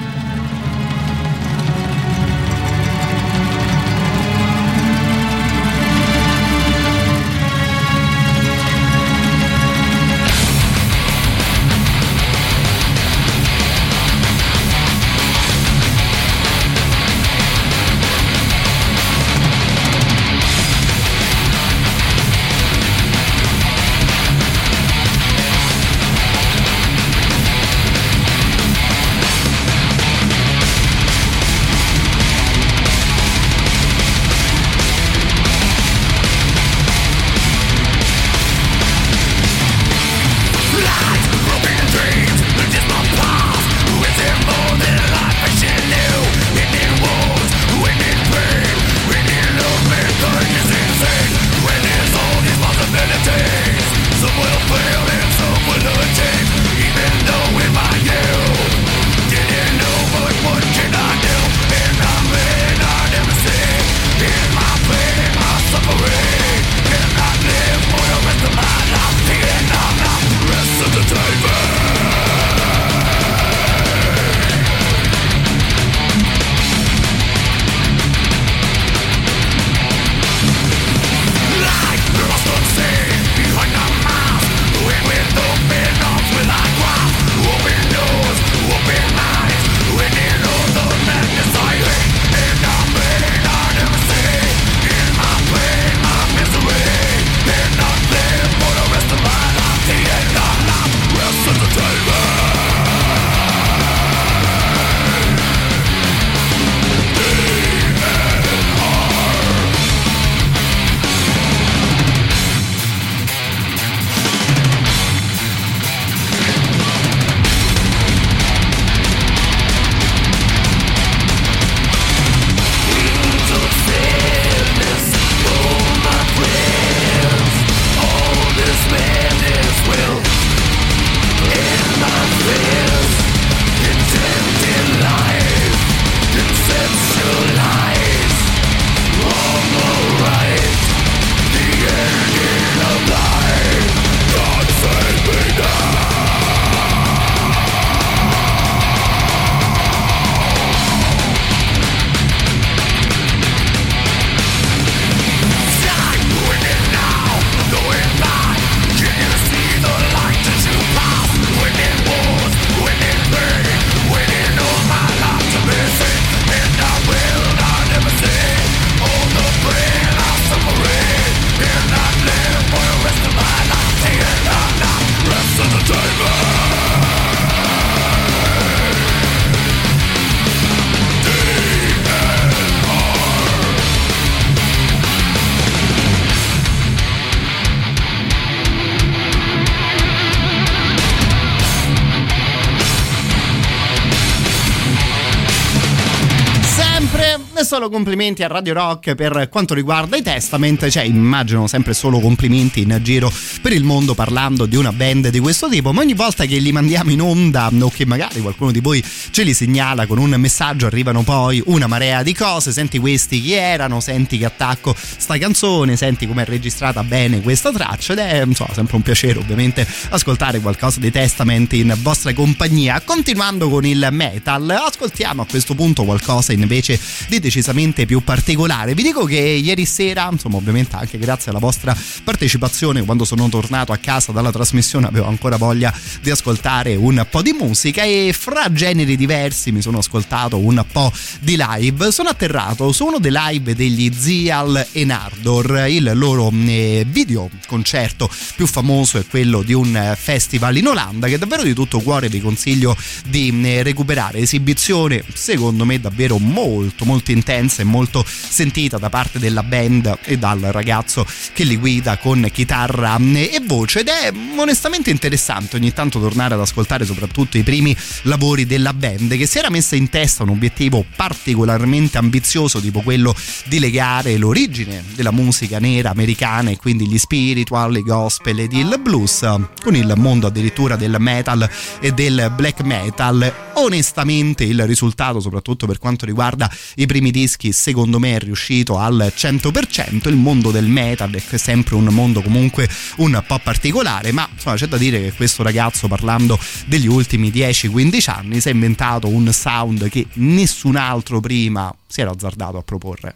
[197.76, 202.80] Solo complimenti a Radio Rock per quanto riguarda i Testament, cioè immagino sempre solo complimenti
[202.84, 203.30] in giro
[203.62, 206.72] per il mondo parlando di una band di questo tipo, ma ogni volta che li
[206.72, 210.86] mandiamo in onda o che magari qualcuno di voi ce li segnala con un messaggio
[210.86, 215.98] arrivano poi una marea di cose, senti questi chi erano, senti che attacco sta canzone,
[215.98, 221.02] senti com'è registrata bene questa traccia ed è insomma sempre un piacere ovviamente ascoltare qualcosa
[221.02, 223.02] di Testament in vostra compagnia.
[223.02, 226.98] Continuando con il metal, ascoltiamo a questo punto qualcosa invece
[227.28, 227.65] di decisamente
[228.06, 228.94] più particolare.
[228.94, 233.92] Vi dico che ieri sera, insomma ovviamente anche grazie alla vostra partecipazione, quando sono tornato
[233.92, 238.72] a casa dalla trasmissione avevo ancora voglia di ascoltare un po' di musica e fra
[238.72, 242.12] generi diversi mi sono ascoltato un po' di live.
[242.12, 248.30] Sono atterrato su uno dei live degli Zial e Nardor, il loro eh, video concerto
[248.56, 252.42] più famoso è quello di un festival in Olanda che davvero di tutto cuore vi
[252.42, 254.38] consiglio di eh, recuperare.
[254.38, 260.38] Esibizione secondo me davvero molto molto intensa e molto sentita da parte della band e
[260.38, 266.20] dal ragazzo che li guida con chitarra e voce ed è onestamente interessante ogni tanto
[266.20, 270.44] tornare ad ascoltare soprattutto i primi lavori della band che si era messa in testa
[270.44, 273.34] un obiettivo particolarmente ambizioso tipo quello
[273.66, 279.00] di legare l'origine della musica nera americana e quindi gli spiritual, i gospel ed il
[279.02, 279.48] blues
[279.82, 281.70] con il mondo addirittura del metal
[282.00, 283.54] e del black metal.
[283.76, 289.32] Onestamente il risultato, soprattutto per quanto riguarda i primi dischi, secondo me è riuscito al
[289.36, 290.28] 100%.
[290.30, 294.88] Il mondo del metal è sempre un mondo comunque un po' particolare, ma insomma c'è
[294.88, 300.10] da dire che questo ragazzo parlando degli ultimi 10-15 anni si è inventato un sound
[300.10, 303.36] che nessun altro prima si era azzardato a proporre.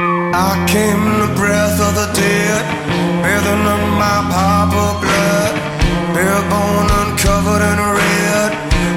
[0.00, 2.64] I came in the breath of the dead,
[3.20, 5.54] breathing up my papa blood,
[6.14, 8.52] bare bone uncovered in red,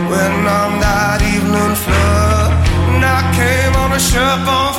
[0.09, 0.70] when I'm
[3.91, 4.70] came on a ship on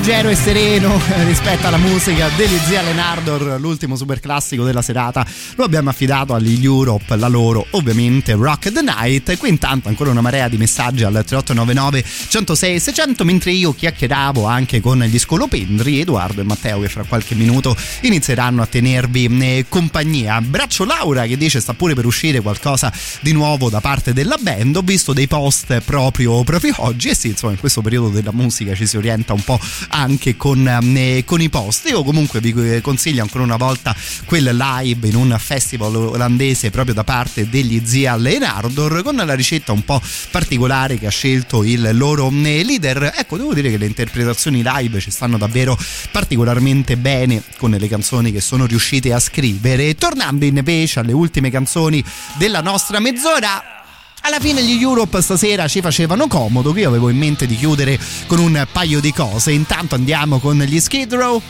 [0.00, 0.98] leggero e sereno
[1.28, 5.26] rispetto alla musica degli zia Lenardor, l'ultimo super classico della serata.
[5.56, 9.36] Lo abbiamo affidato agli Europe, la loro ovviamente Rock the Night.
[9.36, 14.80] Qui intanto ancora una marea di messaggi al 3899 106 600 mentre io chiacchieravo anche
[14.80, 20.40] con gli scolopendri Edoardo e Matteo che fra qualche minuto inizieranno a tenervi eh, compagnia.
[20.40, 22.90] Braccio Laura che dice sta pure per uscire qualcosa
[23.20, 24.76] di nuovo da parte della band.
[24.76, 28.74] Ho visto dei post proprio, proprio oggi e sì, insomma in questo periodo della musica
[28.74, 29.60] ci si orienta un po'
[29.90, 31.88] anche con, ehm, eh, con i post.
[31.88, 33.94] Io comunque vi eh, consiglio ancora una volta
[34.24, 39.72] quel live in un festival olandese proprio da parte degli Zia Lenardor con la ricetta
[39.72, 40.00] un po'
[40.30, 43.12] particolare che ha scelto il loro mm, eh, leader.
[43.16, 45.78] Ecco, devo dire che le interpretazioni live ci stanno davvero
[46.10, 49.94] particolarmente bene con le canzoni che sono riuscite a scrivere.
[49.94, 52.02] Tornando invece alle ultime canzoni
[52.38, 53.79] della nostra mezz'ora,
[54.20, 58.38] alla fine gli Europe stasera ci facevano comodo, io avevo in mente di chiudere con
[58.38, 59.52] un paio di cose.
[59.52, 61.40] Intanto andiamo con gli Skid Row,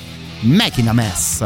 [0.41, 1.45] Making a Mess.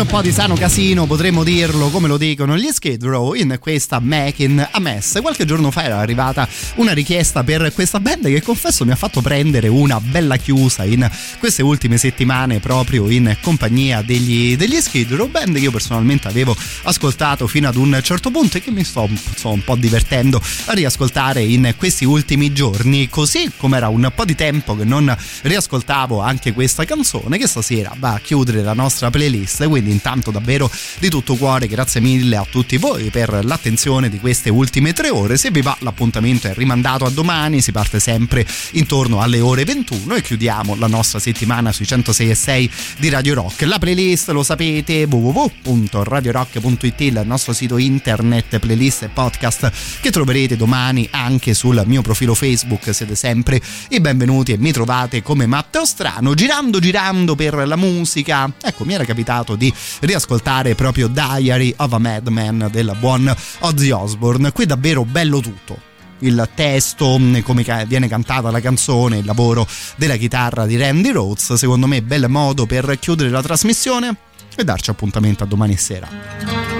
[0.00, 4.00] Un po' di sano casino, potremmo dirlo come lo dicono gli Skid Row in questa
[4.00, 5.20] Making a Mess.
[5.20, 9.20] Qualche giorno fa era arrivata una richiesta per questa band che confesso mi ha fatto
[9.20, 11.06] prendere una bella chiusa in
[11.38, 16.56] queste ultime settimane proprio in compagnia degli, degli Skid Row, band che io personalmente avevo
[16.84, 20.72] ascoltato fino ad un certo punto e che mi sto, sto un po' divertendo a
[20.72, 26.20] riascoltare in questi ultimi giorni, così come era un po' di tempo che non riascoltavo
[26.20, 31.08] anche questa canzone che stasera va a chiudere la nostra playlist quindi intanto davvero di
[31.08, 31.66] tutto cuore.
[31.66, 35.36] Grazie mille a tutti voi per l'attenzione di queste ultime tre ore.
[35.36, 37.60] Se vi va l'appuntamento è rimandato a domani.
[37.60, 42.34] Si parte sempre intorno alle ore 21 e chiudiamo la nostra settimana sui 106 e
[42.34, 43.62] 6 di Radio Rock.
[43.62, 49.70] La playlist lo sapete www.radiorock.it il nostro sito internet playlist e podcast
[50.00, 52.94] che troverete domani anche sul mio profilo Facebook.
[52.94, 58.50] Siete sempre i benvenuti e mi trovate come Matteo Strano girando girando per la musica.
[58.62, 64.52] Ecco mi era capitato di riascoltare proprio Diary of a Madman del buon Ozzy Osbourne.
[64.52, 65.88] Qui davvero bello tutto
[66.20, 71.54] il testo, come viene cantata la canzone, il lavoro della chitarra di Randy Rhodes.
[71.54, 74.16] Secondo me, bel modo per chiudere la trasmissione
[74.56, 76.79] e darci appuntamento a domani sera.